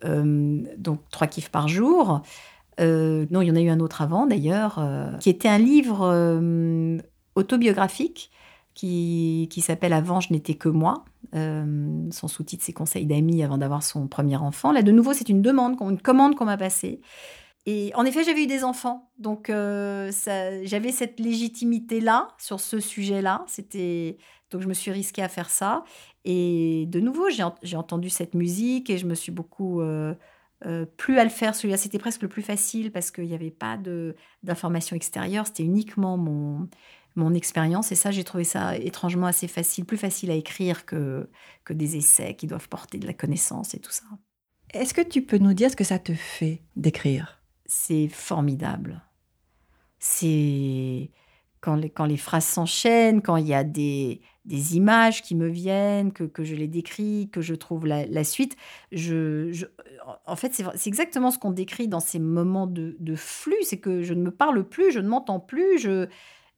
donc 0.77 1.01
trois 1.11 1.27
kiffs 1.27 1.49
par 1.49 1.67
jour. 1.67 2.21
non, 2.79 3.41
il 3.41 3.47
y 3.47 3.51
en 3.51 3.55
a 3.55 3.61
eu 3.61 3.69
un 3.69 3.79
autre 3.79 4.01
avant, 4.01 4.25
d'ailleurs, 4.25 4.79
qui 5.19 5.29
était 5.29 5.49
un 5.49 5.57
livre 5.57 6.41
autobiographique 7.35 8.31
qui, 8.73 9.47
qui 9.51 9.61
s'appelle 9.61 9.93
Avant, 9.93 10.19
je 10.19 10.31
n'étais 10.33 10.55
que 10.55 10.69
moi. 10.69 11.05
Euh, 11.35 12.09
son 12.11 12.27
sous-titre, 12.27 12.63
c'est 12.65 12.73
Conseils 12.73 13.05
d'amis 13.05 13.43
avant 13.43 13.57
d'avoir 13.57 13.83
son 13.83 14.07
premier 14.07 14.37
enfant. 14.37 14.71
Là, 14.71 14.81
de 14.81 14.91
nouveau, 14.91 15.13
c'est 15.13 15.29
une 15.29 15.41
demande, 15.41 15.75
une 15.81 16.01
commande 16.01 16.35
qu'on 16.35 16.45
m'a 16.45 16.57
passée. 16.57 17.01
Et 17.65 17.91
en 17.95 18.05
effet, 18.05 18.23
j'avais 18.23 18.43
eu 18.43 18.47
des 18.47 18.63
enfants. 18.63 19.11
Donc, 19.17 19.49
euh, 19.49 20.11
j'avais 20.63 20.91
cette 20.91 21.19
légitimité-là 21.19 22.29
sur 22.37 22.59
ce 22.59 22.79
sujet-là. 22.79 23.43
C'était 23.47 24.17
Donc, 24.51 24.61
je 24.61 24.67
me 24.67 24.73
suis 24.73 24.91
risquée 24.91 25.21
à 25.21 25.29
faire 25.29 25.49
ça. 25.49 25.83
Et 26.25 26.85
de 26.87 26.99
nouveau, 26.99 27.27
j'ai 27.29 27.75
entendu 27.77 28.09
cette 28.09 28.33
musique 28.33 28.89
et 28.89 28.97
je 28.97 29.05
me 29.05 29.15
suis 29.15 29.31
beaucoup. 29.31 29.81
Euh, 30.65 30.85
plus 30.97 31.17
à 31.17 31.23
le 31.23 31.29
faire, 31.29 31.55
celui-là, 31.55 31.77
c'était 31.77 31.99
presque 31.99 32.21
le 32.21 32.27
plus 32.27 32.41
facile 32.41 32.91
parce 32.91 33.11
qu'il 33.11 33.23
n'y 33.23 33.33
avait 33.33 33.49
pas 33.49 33.77
d'informations 34.43 34.93
extérieures, 34.93 35.47
c'était 35.47 35.63
uniquement 35.63 36.17
mon, 36.17 36.67
mon 37.19 37.33
expérience. 37.33 37.91
Et 37.91 37.95
ça, 37.95 38.11
j'ai 38.11 38.23
trouvé 38.23 38.43
ça 38.43 38.75
étrangement 38.77 39.27
assez 39.27 39.47
facile, 39.47 39.85
plus 39.85 39.97
facile 39.97 40.31
à 40.31 40.35
écrire 40.35 40.85
que, 40.85 41.29
que 41.63 41.73
des 41.73 41.97
essais 41.97 42.33
qui 42.35 42.47
doivent 42.47 42.69
porter 42.69 42.97
de 42.97 43.05
la 43.05 43.13
connaissance 43.13 43.75
et 43.75 43.79
tout 43.79 43.91
ça. 43.91 44.05
Est-ce 44.73 44.93
que 44.93 45.01
tu 45.01 45.21
peux 45.21 45.37
nous 45.37 45.53
dire 45.53 45.69
ce 45.71 45.75
que 45.75 45.83
ça 45.83 45.99
te 45.99 46.13
fait 46.13 46.61
d'écrire? 46.75 47.41
C'est 47.65 48.07
formidable. 48.07 49.01
C'est 49.99 51.11
quand 51.61 51.75
les, 51.75 51.89
quand 51.89 52.05
les 52.05 52.17
phrases 52.17 52.45
s'enchaînent, 52.45 53.21
quand 53.21 53.35
il 53.35 53.47
y 53.47 53.53
a 53.53 53.63
des, 53.63 54.21
des 54.45 54.77
images 54.77 55.21
qui 55.21 55.35
me 55.35 55.47
viennent, 55.47 56.13
que, 56.13 56.23
que, 56.23 56.43
je 56.43 56.55
les 56.55 56.67
décris, 56.67 57.29
que 57.31 57.41
je 57.41 57.53
trouve 57.53 57.85
la, 57.85 58.23
suite. 58.23 58.55
Je, 58.91 59.65
en 60.25 60.35
fait, 60.35 60.53
c'est 60.53 60.87
exactement 60.87 61.31
ce 61.31 61.39
qu'on 61.39 61.51
décrit 61.51 61.87
dans 61.87 61.99
ces 61.99 62.19
moments 62.19 62.67
de, 62.67 62.95
de 62.99 63.15
flux, 63.15 63.63
c'est 63.63 63.79
que 63.79 64.01
je 64.03 64.13
ne 64.13 64.21
me 64.21 64.31
parle 64.31 64.63
plus, 64.63 64.91
je 64.91 64.99
ne 64.99 65.09
m'entends 65.09 65.39
plus, 65.39 65.79
je, 65.79 66.07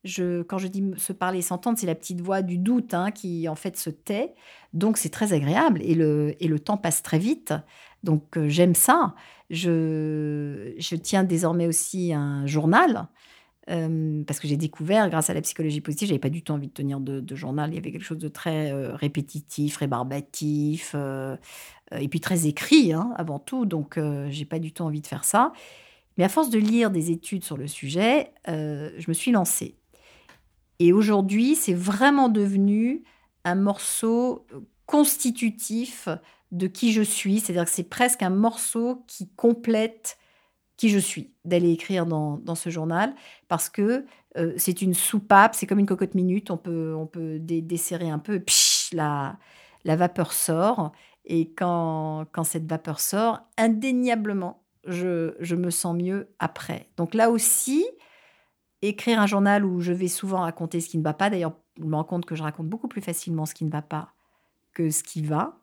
quand 0.03 0.57
je 0.57 0.67
dis 0.67 0.83
se 0.97 1.13
parler 1.13 1.41
s'entendre, 1.41 1.77
c'est 1.77 1.85
la 1.85 1.95
petite 1.95 2.21
voix 2.21 2.41
du 2.41 2.57
doute 2.57 2.93
hein, 2.93 3.11
qui 3.11 3.47
en 3.47 3.55
fait 3.55 3.77
se 3.77 3.89
tait. 3.89 4.33
Donc 4.73 4.97
c'est 4.97 5.09
très 5.09 5.33
agréable 5.33 5.81
et 5.83 5.95
le, 5.95 6.59
temps 6.59 6.77
passe 6.77 7.03
très 7.03 7.19
vite. 7.19 7.53
Donc 8.03 8.37
euh, 8.37 8.49
j'aime 8.49 8.75
ça. 8.75 9.15
Je, 9.49 10.73
je, 10.77 10.95
tiens 10.95 11.23
désormais 11.23 11.67
aussi 11.67 12.13
un 12.13 12.45
journal. 12.47 13.07
Euh, 13.69 14.23
parce 14.25 14.39
que 14.39 14.47
j'ai 14.47 14.57
découvert, 14.57 15.07
grâce 15.09 15.29
à 15.29 15.35
la 15.35 15.41
psychologie 15.41 15.81
positive, 15.81 16.07
j'avais 16.07 16.19
pas 16.19 16.29
du 16.29 16.41
tout 16.41 16.51
envie 16.51 16.67
de 16.67 16.73
tenir 16.73 16.99
de, 16.99 17.35
journal. 17.35 17.69
Il 17.69 17.75
y 17.75 17.77
avait 17.77 17.91
quelque 17.91 18.03
chose 18.03 18.17
de 18.17 18.27
très 18.27 18.71
euh, 18.71 18.95
répétitif, 18.95 19.77
rébarbatif, 19.77 20.95
et 21.91 22.07
puis 22.07 22.19
très 22.19 22.47
écrit 22.47 22.91
hein, 22.91 23.13
avant 23.17 23.37
tout. 23.37 23.65
Donc, 23.65 23.99
j'ai 24.29 24.45
pas 24.45 24.57
du 24.57 24.73
tout 24.73 24.81
envie 24.81 25.01
de 25.01 25.07
faire 25.07 25.23
ça. 25.23 25.53
Mais 26.17 26.23
à 26.23 26.29
force 26.29 26.49
de 26.49 26.57
lire 26.57 26.89
des 26.89 27.11
études 27.11 27.43
sur 27.43 27.55
le 27.55 27.67
sujet, 27.67 28.31
je 28.47 29.05
me 29.07 29.13
suis 29.13 29.31
lancée. 29.31 29.75
Et 30.81 30.93
aujourd'hui, 30.93 31.55
c'est 31.55 31.75
vraiment 31.75 32.27
devenu 32.27 33.03
un 33.43 33.53
morceau 33.53 34.47
constitutif 34.87 36.09
de 36.51 36.65
qui 36.65 36.91
je 36.91 37.03
suis. 37.03 37.39
C'est-à-dire 37.39 37.65
que 37.65 37.69
c'est 37.71 37.83
presque 37.83 38.23
un 38.23 38.31
morceau 38.31 39.03
qui 39.05 39.29
complète 39.29 40.17
qui 40.77 40.89
je 40.89 40.97
suis, 40.97 41.35
d'aller 41.45 41.69
écrire 41.69 42.07
dans, 42.07 42.55
ce 42.55 42.71
journal, 42.71 43.13
parce 43.47 43.69
que 43.69 44.07
euh, 44.37 44.53
c'est 44.57 44.81
une 44.81 44.95
soupape, 44.95 45.53
c'est 45.53 45.67
comme 45.67 45.77
une 45.77 45.85
cocotte 45.85 46.15
minute, 46.15 46.49
on 46.49 46.57
peut, 46.57 46.95
on 46.97 47.05
peut 47.05 47.37
desserrer 47.37 48.09
un 48.09 48.17
peu, 48.17 48.39
psh, 48.39 48.91
la, 48.93 49.37
la 49.85 49.95
vapeur 49.95 50.33
sort, 50.33 50.93
et 51.25 51.51
quand, 51.51 52.25
quand 52.31 52.43
cette 52.43 52.67
vapeur 52.67 52.99
sort, 52.99 53.41
indéniablement, 53.59 54.63
je, 54.87 55.35
je 55.39 55.55
me 55.55 55.69
sens 55.69 55.95
mieux 55.95 56.29
après. 56.39 56.89
Donc 56.97 57.13
là 57.13 57.29
aussi, 57.29 57.85
écrire 58.81 59.19
un 59.19 59.27
journal 59.27 59.65
où 59.65 59.81
je 59.81 59.93
vais 59.93 60.07
souvent 60.07 60.41
raconter 60.41 60.81
ce 60.81 60.89
qui 60.89 60.97
ne 60.97 61.03
va 61.03 61.13
pas. 61.13 61.29
D'ailleurs, 61.29 61.53
je 61.77 61.83
me 61.83 61.95
rends 61.95 62.03
compte 62.03 62.25
que 62.25 62.35
je 62.35 62.43
raconte 62.43 62.67
beaucoup 62.67 62.87
plus 62.87 63.01
facilement 63.01 63.45
ce 63.45 63.53
qui 63.53 63.65
ne 63.65 63.71
va 63.71 63.81
pas 63.81 64.13
que 64.73 64.89
ce 64.89 65.03
qui 65.03 65.21
va. 65.21 65.59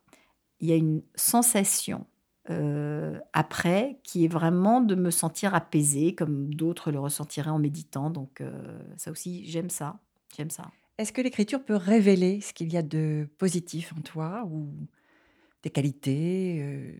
Il 0.60 0.68
y 0.68 0.72
a 0.72 0.76
une 0.76 1.02
sensation 1.14 2.06
euh, 2.50 3.18
après 3.32 4.00
qui 4.04 4.24
est 4.24 4.28
vraiment 4.28 4.80
de 4.80 4.94
me 4.94 5.10
sentir 5.10 5.54
apaisée, 5.54 6.14
comme 6.14 6.54
d'autres 6.54 6.90
le 6.90 6.98
ressentiraient 6.98 7.50
en 7.50 7.58
méditant. 7.58 8.10
Donc 8.10 8.40
euh, 8.40 8.78
ça 8.96 9.10
aussi, 9.10 9.44
j'aime 9.46 9.70
ça. 9.70 9.98
J'aime 10.36 10.50
ça. 10.50 10.70
Est-ce 10.98 11.12
que 11.12 11.20
l'écriture 11.20 11.64
peut 11.64 11.76
révéler 11.76 12.40
ce 12.40 12.52
qu'il 12.52 12.72
y 12.72 12.76
a 12.76 12.82
de 12.82 13.28
positif 13.38 13.92
en 13.96 14.00
toi 14.00 14.44
ou 14.50 14.68
qualités 15.70 16.58
euh, 16.62 16.92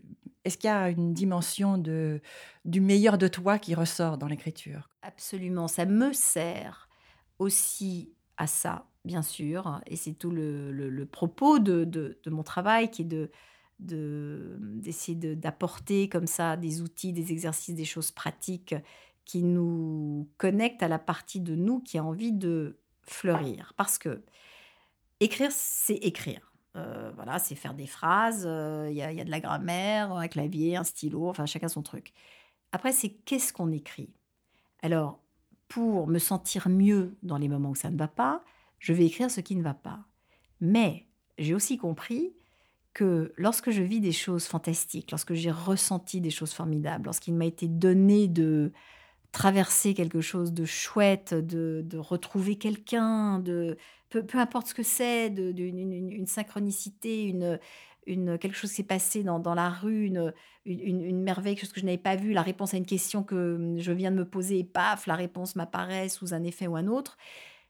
Est-ce 0.45 0.57
qu'il 0.57 0.69
y 0.69 0.73
a 0.73 0.89
une 0.89 1.13
dimension 1.13 1.77
de, 1.77 2.21
du 2.65 2.81
meilleur 2.81 3.17
de 3.17 3.27
toi 3.27 3.59
qui 3.59 3.75
ressort 3.75 4.17
dans 4.17 4.27
l'écriture? 4.27 4.89
Absolument, 5.01 5.67
ça 5.67 5.85
me 5.85 6.13
sert 6.13 6.89
aussi 7.39 8.13
à 8.37 8.47
ça, 8.47 8.85
bien 9.05 9.21
sûr, 9.21 9.81
et 9.85 9.95
c'est 9.95 10.13
tout 10.13 10.31
le, 10.31 11.05
propos 11.05 11.59
de, 11.59 11.83
de, 11.83 12.29
mon 12.29 12.43
travail 12.43 12.89
qui 12.89 13.03
est 13.03 13.05
de 13.05 13.31
d'essayer 13.79 15.15
d'apporter 15.35 16.09
comme 16.09 16.27
ça 16.27 16.57
des 16.57 16.81
outils, 16.81 17.13
des 17.13 17.31
exercices, 17.31 17.75
des 17.75 17.85
choses 17.85 18.11
pratiques 18.11 18.75
qui 19.23 19.41
nous 19.41 20.27
connectent 20.37 20.83
à 20.83 20.89
la 20.89 20.99
partie 20.99 21.39
de 21.39 21.55
nous 21.55 21.79
qui 21.79 21.97
a 21.97 22.03
envie 22.03 22.33
de 22.33 22.79
fleurir. 23.03 23.73
Parce 23.77 23.97
que 23.97 24.23
écrire, 25.19 25.51
c'est 25.51 25.95
écrire. 25.95 26.48
Voilà, 27.21 27.37
c'est 27.37 27.55
faire 27.55 27.73
des 27.73 27.85
phrases, 27.85 28.45
euh, 28.47 28.87
il 28.89 28.95
y, 28.95 29.01
a 29.01 29.25
de 29.25 29.29
la 29.29 29.41
grammaire, 29.41 30.13
un 30.13 30.29
clavier, 30.29 30.77
un 30.77 30.85
stylo, 30.85 31.27
enfin 31.27 31.45
chacun 31.45 31.67
son 31.67 31.81
truc. 31.81 32.13
Après, 32.71 32.93
c'est 32.93 33.09
qu'est-ce 33.09 33.51
qu'on 33.51 33.73
écrit? 33.73 34.13
Alors, 34.81 35.19
pour 35.67 36.07
me 36.07 36.17
sentir 36.17 36.69
mieux 36.69 37.17
dans 37.21 37.37
les 37.37 37.49
moments 37.49 37.71
où 37.71 37.75
ça 37.75 37.89
ne 37.89 37.97
va 37.97 38.07
pas, 38.07 38.41
je 38.79 38.93
vais 38.93 39.05
écrire 39.05 39.29
ce 39.29 39.41
qui 39.41 39.57
ne 39.57 39.61
va 39.61 39.73
pas. 39.73 39.99
Mais 40.61 41.07
j'ai 41.37 41.53
aussi 41.53 41.77
compris 41.77 42.31
que 42.93 43.33
lorsque 43.35 43.69
je 43.69 43.81
vis 43.81 43.99
des 43.99 44.13
choses 44.13 44.45
fantastiques, 44.45 45.11
lorsque 45.11 45.33
j'ai 45.33 45.51
ressenti 45.51 46.21
des 46.21 46.31
choses 46.31 46.53
formidables, 46.53 47.03
lorsqu'il 47.03 47.33
m'a 47.33 47.47
été 47.47 47.67
donné 47.67 48.29
de 48.29 48.71
traverser 49.31 49.93
quelque 49.93 50.21
chose 50.21 50.53
de 50.53 50.65
chouette, 50.65 51.33
de, 51.33 51.97
retrouver 51.97 52.57
quelqu'un, 52.57 53.39
de 53.39 53.77
peu, 54.09 54.23
importe 54.33 54.67
ce 54.67 54.73
que 54.73 54.83
c'est, 54.83 55.29
d'une 55.29 56.25
synchronicité, 56.25 57.25
une, 57.25 57.59
une, 58.07 58.37
quelque 58.39 58.55
chose 58.55 58.71
s'est 58.71 58.83
passé 58.83 59.23
dans, 59.23 59.53
la 59.53 59.69
rue, 59.69 60.05
une, 60.05 60.33
une, 60.65 61.21
merveille, 61.21 61.55
quelque 61.55 61.65
chose 61.65 61.73
que 61.73 61.79
je 61.79 61.85
n'avais 61.85 61.97
pas 61.97 62.15
vu, 62.15 62.33
la 62.33 62.41
réponse 62.41 62.73
à 62.73 62.77
une 62.77 62.85
question 62.85 63.23
que 63.23 63.75
je 63.77 63.91
viens 63.91 64.11
de 64.11 64.17
me 64.17 64.27
poser, 64.27 64.59
et 64.59 64.63
paf, 64.63 65.05
la 65.05 65.15
réponse 65.15 65.55
m'apparaît 65.55 66.09
sous 66.09 66.33
un 66.33 66.43
effet 66.43 66.67
ou 66.67 66.75
un 66.75 66.87
autre. 66.87 67.17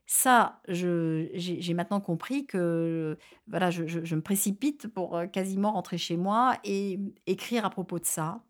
Ça, 0.05 0.59
j'ai 0.67 1.73
maintenant 1.75 2.01
compris 2.01 2.47
que 2.47 3.17
voilà, 3.47 3.69
je, 3.69 3.85
je, 3.85 4.15
me 4.15 4.21
précipite 4.21 4.87
pour 4.87 5.15
euh, 5.15 5.27
quasiment 5.27 5.73
rentrer 5.73 5.99
chez 5.99 6.17
moi 6.17 6.57
et 6.63 6.99
écrire 7.27 7.63
à 7.63 7.69
propos 7.69 7.99
de 7.99 8.05
ça, 8.05 8.41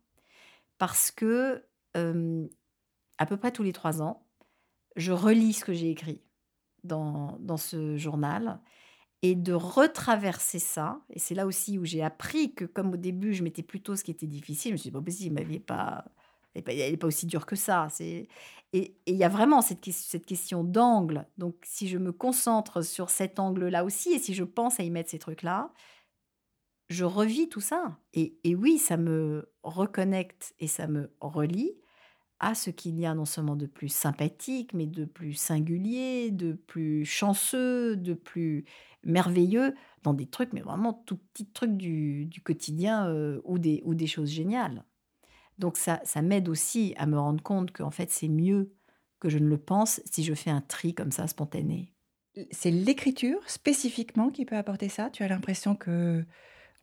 parce 0.78 1.10
que 1.10 1.62
euh, 1.96 2.46
à 3.20 3.26
peu 3.26 3.36
près 3.36 3.52
tous 3.52 3.62
les 3.62 3.72
trois 3.72 4.02
ans, 4.02 4.26
je 4.96 5.12
relis 5.12 5.52
ce 5.52 5.64
que 5.64 5.72
j'ai 5.72 5.90
écrit 5.90 6.22
dans, 6.82 7.36
dans 7.38 7.58
ce 7.58 7.96
journal 7.96 8.60
et 9.22 9.34
de 9.34 9.52
retraverser 9.52 10.58
ça. 10.58 11.02
Et 11.10 11.18
c'est 11.18 11.34
là 11.34 11.46
aussi 11.46 11.78
où 11.78 11.84
j'ai 11.84 12.02
appris 12.02 12.54
que, 12.54 12.64
comme 12.64 12.92
au 12.92 12.96
début, 12.96 13.34
je 13.34 13.44
mettais 13.44 13.62
plutôt 13.62 13.94
ce 13.94 14.02
qui 14.02 14.10
était 14.10 14.26
difficile, 14.26 14.70
je 14.70 14.72
me 14.72 14.78
suis 14.78 14.88
dit, 14.88 14.92
pas 14.92 15.02
possible, 15.02 15.34
ma 15.34 15.42
vie 15.42 15.54
n'est 15.54 15.60
pas, 15.60 16.06
elle 16.54 16.98
pas 16.98 17.06
aussi 17.06 17.26
dure 17.26 17.44
que 17.44 17.56
ça. 17.56 17.88
Et 18.00 18.26
il 18.72 19.16
y 19.16 19.24
a 19.24 19.28
vraiment 19.28 19.60
cette, 19.60 19.84
cette 19.84 20.24
question 20.24 20.64
d'angle. 20.64 21.26
Donc, 21.36 21.56
si 21.62 21.88
je 21.88 21.98
me 21.98 22.12
concentre 22.12 22.82
sur 22.82 23.10
cet 23.10 23.38
angle-là 23.38 23.84
aussi, 23.84 24.14
et 24.14 24.18
si 24.18 24.32
je 24.32 24.44
pense 24.44 24.80
à 24.80 24.82
y 24.82 24.90
mettre 24.90 25.10
ces 25.10 25.18
trucs-là, 25.18 25.72
je 26.88 27.04
revis 27.04 27.48
tout 27.50 27.60
ça. 27.60 27.98
Et, 28.14 28.38
et 28.44 28.54
oui, 28.54 28.78
ça 28.78 28.96
me 28.96 29.52
reconnecte 29.62 30.54
et 30.58 30.66
ça 30.66 30.86
me 30.88 31.12
relie 31.20 31.76
à 32.40 32.54
ce 32.54 32.70
qu'il 32.70 32.98
y 32.98 33.06
a 33.06 33.14
non 33.14 33.26
seulement 33.26 33.54
de 33.54 33.66
plus 33.66 33.88
sympathique, 33.88 34.72
mais 34.74 34.86
de 34.86 35.04
plus 35.04 35.34
singulier, 35.34 36.30
de 36.30 36.52
plus 36.52 37.04
chanceux, 37.04 37.96
de 37.96 38.14
plus 38.14 38.64
merveilleux, 39.04 39.74
dans 40.02 40.14
des 40.14 40.26
trucs, 40.26 40.52
mais 40.52 40.62
vraiment 40.62 40.94
tout 40.94 41.18
petits 41.32 41.46
trucs 41.46 41.76
du, 41.76 42.28
quotidien 42.42 43.06
euh, 43.08 43.40
ou, 43.44 43.58
des, 43.58 43.82
ou 43.84 43.94
des 43.94 44.06
choses 44.06 44.30
géniales. 44.30 44.84
Donc 45.58 45.76
ça, 45.76 46.00
ça 46.04 46.22
m'aide 46.22 46.48
aussi 46.48 46.94
à 46.96 47.06
me 47.06 47.18
rendre 47.18 47.42
compte 47.42 47.70
qu'en 47.72 47.90
fait 47.90 48.10
c'est 48.10 48.28
mieux 48.28 48.72
que 49.20 49.28
je 49.28 49.38
ne 49.38 49.46
le 49.46 49.58
pense 49.58 50.00
si 50.10 50.24
je 50.24 50.32
fais 50.32 50.50
un 50.50 50.62
tri 50.62 50.94
comme 50.94 51.12
ça 51.12 51.26
spontané. 51.26 51.92
C'est 52.50 52.70
l'écriture 52.70 53.38
spécifiquement 53.48 54.30
qui 54.30 54.46
peut 54.46 54.56
apporter 54.56 54.88
ça? 54.88 55.10
Tu 55.10 55.22
as 55.22 55.28
l'impression 55.28 55.74
que 55.74 56.24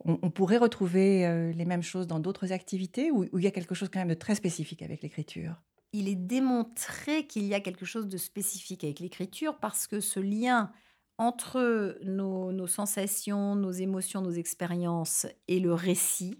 on, 0.04 0.30
pourrait 0.30 0.58
retrouver 0.58 1.26
euh, 1.26 1.52
les 1.52 1.64
mêmes 1.64 1.82
choses 1.82 2.06
dans 2.06 2.20
d'autres 2.20 2.52
activités 2.52 3.10
ou, 3.10 3.24
il 3.36 3.42
y 3.42 3.46
a 3.46 3.50
quelque 3.50 3.74
chose 3.74 3.88
quand 3.92 3.98
même 3.98 4.08
de 4.08 4.14
très 4.14 4.34
spécifique 4.34 4.82
avec 4.82 5.02
l'écriture? 5.02 5.56
Il 5.92 6.08
est 6.08 6.14
démontré 6.14 7.26
qu'il 7.26 7.44
y 7.44 7.54
a 7.54 7.60
quelque 7.60 7.84
chose 7.84 8.06
de 8.06 8.16
spécifique 8.16 8.84
avec 8.84 9.00
l'écriture 9.00 9.58
parce 9.58 9.86
que 9.86 10.00
ce 10.00 10.20
lien 10.20 10.70
entre 11.16 11.98
nos, 12.04 12.66
sensations, 12.68 13.56
nos 13.56 13.72
émotions, 13.72 14.22
nos 14.22 14.30
expériences 14.30 15.26
et 15.48 15.58
le 15.58 15.74
récit 15.74 16.38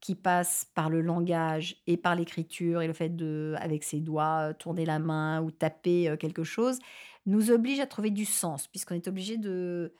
qui 0.00 0.14
passe 0.14 0.70
par 0.74 0.88
le 0.88 1.00
langage 1.00 1.82
et 1.88 1.96
par 1.96 2.14
l'écriture 2.14 2.82
et 2.82 2.86
le 2.86 2.92
fait 2.92 3.08
de, 3.08 3.54
avec 3.58 3.82
ses 3.82 3.98
doigts, 3.98 4.54
tourner 4.54 4.84
la 4.84 5.00
main 5.00 5.42
ou 5.42 5.50
taper 5.50 6.08
euh, 6.08 6.16
quelque 6.16 6.44
chose, 6.44 6.78
nous 7.24 7.50
oblige 7.50 7.80
à 7.80 7.86
trouver 7.86 8.10
du 8.10 8.24
sens, 8.24 8.68
puisqu'on 8.68 8.94
est 8.94 9.08
obligé 9.08 9.36
de 9.38 9.92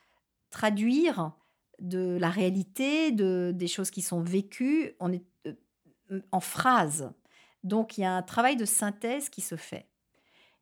traduire 0.50 1.32
de 1.80 2.16
la 2.18 2.30
réalité, 2.30 3.12
de, 3.12 3.52
des 3.54 3.68
choses 3.68 3.90
qui 3.90 4.02
sont 4.02 4.20
vécues, 4.20 4.94
on 5.00 5.12
est 5.12 5.24
euh, 5.46 6.20
en 6.32 6.40
phrases. 6.40 7.12
Donc 7.64 7.98
il 7.98 8.02
y 8.02 8.04
a 8.04 8.12
un 8.12 8.22
travail 8.22 8.56
de 8.56 8.64
synthèse 8.64 9.28
qui 9.28 9.40
se 9.40 9.56
fait. 9.56 9.88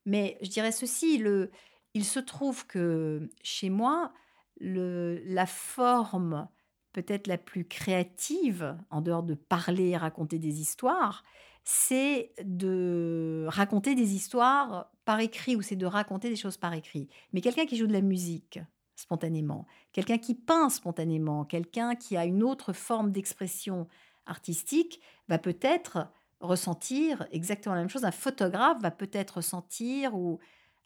Mais 0.07 0.38
je 0.42 0.48
dirais 0.48 0.72
ceci, 0.72 1.18
le, 1.18 1.50
il 1.94 2.05
se 2.05 2.18
trouve 2.18 2.66
que 2.66 3.29
chez 3.42 3.70
moi, 3.70 4.12
le, 4.61 5.22
la 5.27 5.46
forme 5.46 6.48
peut-être 6.92 7.27
la 7.27 7.38
plus 7.38 7.66
créative, 7.66 8.77
en 8.90 9.00
dehors 9.00 9.22
de 9.22 9.35
parler 9.35 9.90
et 9.90 9.96
raconter 9.96 10.38
des 10.38 10.61
histoires, 10.61 11.24
c'est 11.64 12.33
de 12.42 13.46
raconter 13.48 13.94
des 13.94 14.14
histoires 14.14 14.90
par 15.05 15.20
écrit 15.20 15.57
ou 15.57 15.62
c'est 15.62 15.77
de 15.77 15.87
raconter 15.87 16.29
des 16.29 16.37
choses 16.37 16.57
par 16.57 16.72
écrit. 16.74 17.09
Mais 17.33 17.40
quelqu'un 17.40 17.66
qui 17.66 17.77
joue 17.77 17.87
de 17.87 17.92
la 17.92 18.00
musique, 18.03 18.61
spontanément, 18.96 19.66
quelqu'un 19.92 20.18
qui 20.18 20.35
peint 20.35 20.70
spontanément, 20.70 21.44
quelqu'un 21.44 21.94
qui 21.94 22.16
a 22.16 22.24
une 22.24 22.42
autre 22.42 22.72
forme 22.72 23.11
d'expression 23.12 23.88
artistique 24.26 25.00
va 25.28 25.38
peut-être 25.38 26.09
ressentir 26.40 27.26
exactement 27.33 27.74
la 27.74 27.83
même 27.83 27.90
chose. 27.90 28.04
Un 28.04 28.11
photographe 28.11 28.80
va 28.80 28.90
peut-être 28.90 29.37
ressentir 29.37 30.14
ou 30.14 30.38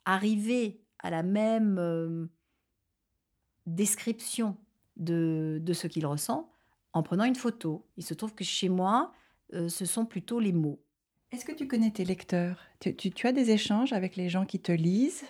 arriver 0.04 0.80
à 1.00 1.10
la 1.10 1.22
même 1.22 1.78
euh, 1.78 2.26
description 3.66 4.56
de, 4.96 5.62
ce 5.72 5.86
qu'il 5.86 6.06
ressent 6.06 6.50
en 6.92 7.02
prenant 7.02 7.24
une 7.24 7.36
photo. 7.36 7.86
Il 7.96 8.04
se 8.04 8.14
trouve 8.14 8.34
que 8.34 8.44
chez 8.44 8.68
moi, 8.68 9.12
euh, 9.54 9.68
ce 9.68 9.84
sont 9.84 10.06
plutôt 10.06 10.40
les 10.40 10.52
mots. 10.52 10.80
Est-ce 11.30 11.44
que 11.44 11.52
tu 11.52 11.68
connais 11.68 11.90
tes 11.90 12.04
lecteurs? 12.04 12.58
Tu, 12.80 13.26
as 13.26 13.32
des 13.32 13.50
échanges 13.50 13.92
avec 13.92 14.16
les 14.16 14.28
gens 14.28 14.46
qui 14.46 14.60
te 14.60 14.72
lisent? 14.72 15.24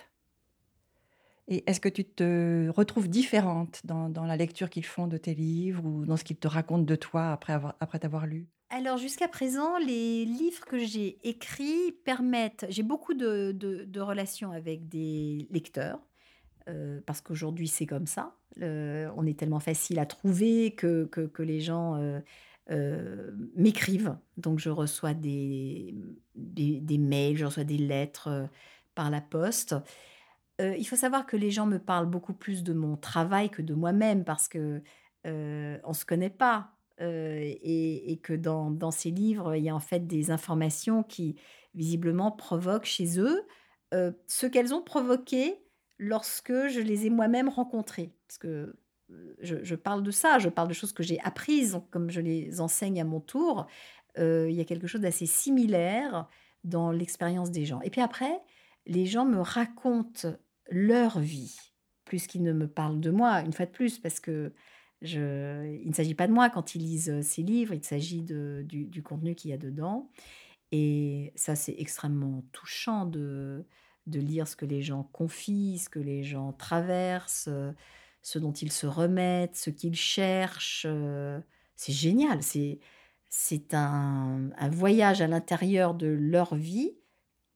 Et 1.49 1.63
est-ce 1.67 1.79
que 1.79 1.89
tu 1.89 2.05
te 2.05 2.69
retrouves 2.69 3.09
différente 3.09 3.81
dans, 3.83 4.23
la 4.23 4.37
lecture 4.37 4.69
qu'ils 4.69 4.85
font 4.85 5.07
de 5.07 5.17
tes 5.17 5.33
livres 5.33 5.83
ou 5.83 6.05
dans 6.05 6.15
ce 6.15 6.23
qu'ils 6.23 6.37
te 6.37 6.47
racontent 6.47 6.83
de 6.83 6.95
toi 6.95 7.31
après, 7.31 7.53
avoir, 7.53 7.75
après 7.79 7.97
t'avoir 7.97 8.27
lu? 8.27 8.47
Alors 8.69 8.97
jusqu'à 8.97 9.27
présent, 9.27 9.79
les 9.79 10.25
livres 10.25 10.63
que 10.65 10.77
j'ai 10.77 11.17
écrits 11.27 11.91
permettent, 12.05 12.67
j'ai 12.69 12.83
beaucoup 12.83 13.15
de, 13.15 13.99
relations 13.99 14.51
avec 14.51 14.87
des 14.87 15.47
lecteurs, 15.49 15.99
euh, 16.67 17.01
parce 17.07 17.19
qu'aujourd'hui 17.19 17.67
c'est 17.67 17.87
comme 17.87 18.05
ça, 18.05 18.35
on 18.61 19.25
est 19.25 19.37
tellement 19.39 19.59
facile 19.59 19.97
à 19.97 20.05
trouver 20.05 20.75
que, 20.75 21.09
les 21.39 21.61
gens 21.61 21.95
euh, 21.95 22.19
euh, 22.69 23.31
m'écrivent, 23.55 24.15
donc 24.37 24.59
je 24.59 24.69
reçois 24.69 25.15
des, 25.15 25.95
des, 26.35 26.97
mails, 26.99 27.37
je 27.37 27.45
reçois 27.45 27.63
des 27.63 27.79
lettres 27.79 28.47
par 28.93 29.09
la 29.09 29.21
poste. 29.21 29.75
Euh, 30.59 30.75
il 30.77 30.85
faut 30.85 30.95
savoir 30.95 31.25
que 31.25 31.37
les 31.37 31.51
gens 31.51 31.65
me 31.65 31.79
parlent 31.79 32.09
beaucoup 32.09 32.33
plus 32.33 32.63
de 32.63 32.73
mon 32.73 32.97
travail 32.97 33.49
que 33.49 33.61
de 33.61 33.73
moi-même 33.73 34.25
parce 34.25 34.47
que 34.47 34.81
euh, 35.25 35.77
on 35.83 35.93
se 35.93 36.05
connaît 36.05 36.29
pas 36.29 36.71
euh, 37.01 37.39
et, 37.41 38.19
que 38.21 38.33
dans, 38.33 38.91
ces 38.91 39.11
livres 39.11 39.55
il 39.55 39.63
y 39.63 39.69
a 39.69 39.75
en 39.75 39.79
fait 39.79 40.05
des 40.05 40.31
informations 40.31 41.03
qui 41.03 41.37
visiblement 41.75 42.31
provoquent 42.31 42.85
chez 42.85 43.19
eux 43.19 43.45
ce 43.91 44.45
qu'elles 44.45 44.73
ont 44.73 44.83
provoqué 44.83 45.55
lorsque 45.97 46.67
je 46.67 46.79
les 46.79 47.07
ai 47.07 47.09
moi-même 47.09 47.49
rencontrés 47.49 48.13
parce 48.27 48.37
que 48.37 48.75
je, 49.41 49.75
parle 49.75 50.03
de 50.03 50.11
ça, 50.11 50.37
je 50.37 50.49
parle 50.49 50.67
de 50.67 50.73
choses 50.73 50.93
que 50.93 51.01
j'ai 51.01 51.19
apprises 51.21 51.81
comme 51.89 52.11
je 52.11 52.21
les 52.21 52.61
enseigne 52.61 53.01
à 53.01 53.03
mon 53.03 53.19
tour. 53.19 53.65
il 54.17 54.51
y 54.51 54.61
a 54.61 54.65
quelque 54.65 54.85
chose 54.85 55.01
d'assez 55.01 55.25
similaire 55.25 56.27
dans 56.63 56.91
l'expérience 56.91 57.49
des 57.49 57.65
gens. 57.65 57.81
Et 57.81 57.89
puis 57.89 58.01
après, 58.01 58.41
les 58.85 59.07
gens 59.07 59.25
me 59.25 59.39
racontent 59.39 60.35
leur 60.71 61.19
vie, 61.19 61.57
plus 62.05 62.27
qu'ils 62.27 62.43
ne 62.43 62.53
me 62.53 62.67
parlent 62.67 62.99
de 62.99 63.11
moi, 63.11 63.41
une 63.41 63.53
fois 63.53 63.65
de 63.65 63.71
plus, 63.71 63.99
parce 63.99 64.19
que 64.19 64.53
je, 65.01 65.79
il 65.81 65.87
ne 65.89 65.93
s'agit 65.93 66.15
pas 66.15 66.27
de 66.27 66.33
moi 66.33 66.49
quand 66.49 66.75
ils 66.75 66.81
lisent 66.81 67.21
ces 67.21 67.43
livres, 67.43 67.73
il 67.73 67.83
s'agit 67.83 68.21
du, 68.21 68.85
du, 68.85 69.03
contenu 69.03 69.35
qu'il 69.35 69.51
y 69.51 69.53
a 69.53 69.57
dedans. 69.57 70.09
Et 70.71 71.31
ça, 71.35 71.55
c'est 71.55 71.75
extrêmement 71.77 72.43
touchant 72.51 73.05
de, 73.05 73.65
de 74.07 74.19
lire 74.19 74.47
ce 74.47 74.55
que 74.55 74.65
les 74.65 74.81
gens 74.81 75.03
confient, 75.03 75.79
ce 75.79 75.89
que 75.89 75.99
les 75.99 76.23
gens 76.23 76.53
traversent, 76.53 77.49
ce 78.21 78.39
dont 78.39 78.51
ils 78.51 78.71
se 78.71 78.87
remettent, 78.87 79.55
ce 79.55 79.69
qu'ils 79.69 79.95
cherchent, 79.95 80.87
c'est 81.75 81.93
génial. 81.93 82.43
C'est, 82.43 82.79
c'est 83.29 83.73
un, 83.73 84.49
un 84.57 84.69
voyage 84.69 85.21
à 85.21 85.27
l'intérieur 85.27 85.93
de 85.93 86.07
leur 86.07 86.55
vie 86.55 86.98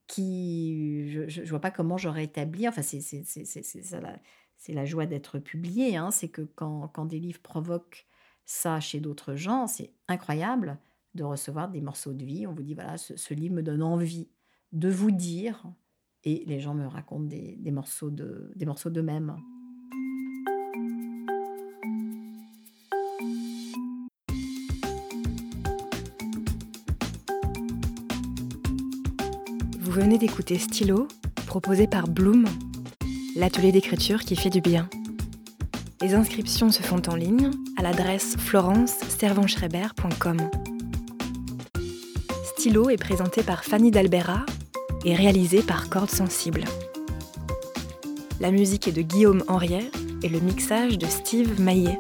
qui, 0.08 1.10
je 1.30 1.42
ne 1.42 1.48
vois 1.48 1.62
pas 1.62 1.72
comment 1.72 1.98
j'aurais 1.98 2.26
établi, 2.26 2.68
enfin 2.68 2.82
c'est, 2.82 3.02
c'est 3.02 4.02
la, 4.02 4.20
c'est 4.58 4.74
la 4.74 4.86
joie 4.86 5.06
d'être 5.06 5.40
publié, 5.40 5.98
hein, 5.98 6.12
c'est 6.12 6.30
que 6.30 6.42
quand, 6.42 6.88
quand 6.90 7.06
des 7.06 7.20
livres 7.20 7.42
provoquent 7.42 8.08
ça 8.46 8.80
chez 8.80 9.00
d'autres 9.00 9.36
gens, 9.36 9.68
c'est 9.68 9.92
incroyable 10.08 10.78
de 11.16 11.24
recevoir 11.24 11.70
des 11.70 11.82
morceaux 11.82 12.14
de 12.14 12.26
vie. 12.26 12.48
On 12.48 12.54
vous 12.54 12.64
dit, 12.64 12.74
voilà, 12.74 12.98
ce, 12.98 13.34
livre 13.34 13.56
me 13.56 13.64
donne 13.64 13.84
envie 13.84 14.28
de 14.72 14.90
vous 14.90 15.12
dire, 15.12 15.64
et 16.24 16.44
les 16.46 16.60
gens 16.60 16.74
me 16.74 16.88
racontent 16.88 17.26
des, 17.26 17.56
des 17.58 17.72
morceaux 17.72 18.10
d'eux-mêmes. 18.10 19.38
Venez 29.94 30.18
d'écouter 30.18 30.58
Stylo, 30.58 31.08
proposé 31.46 31.86
par 31.86 32.08
Bloom, 32.08 32.46
l'atelier 33.36 33.72
d'écriture 33.72 34.22
qui 34.22 34.36
fait 34.36 34.50
du 34.50 34.60
bien. 34.60 34.90
Les 36.02 36.16
inscriptions 36.16 36.72
se 36.72 36.82
font 36.82 37.04
en 37.08 37.16
ligne 37.16 37.52
à 37.78 37.84
l'adresse 37.84 38.36
florence-servanschreiber.com. 38.38 40.38
Stylo 42.44 42.90
est 42.90 42.98
présenté 42.98 43.44
par 43.44 43.64
Fanny 43.64 43.92
Dalbera 43.92 44.48
et 45.06 45.14
réalisé 45.14 45.62
par 45.62 45.90
Cordes 45.90 46.10
Sensibles. 46.10 46.66
La 48.40 48.50
musique 48.50 48.88
est 48.88 48.94
de 48.94 49.04
Guillaume 49.04 49.44
Henriet 49.48 49.92
et 50.24 50.30
le 50.30 50.40
mixage 50.40 50.98
de 50.98 51.06
Steve 51.06 51.62
Maillet. 51.62 52.00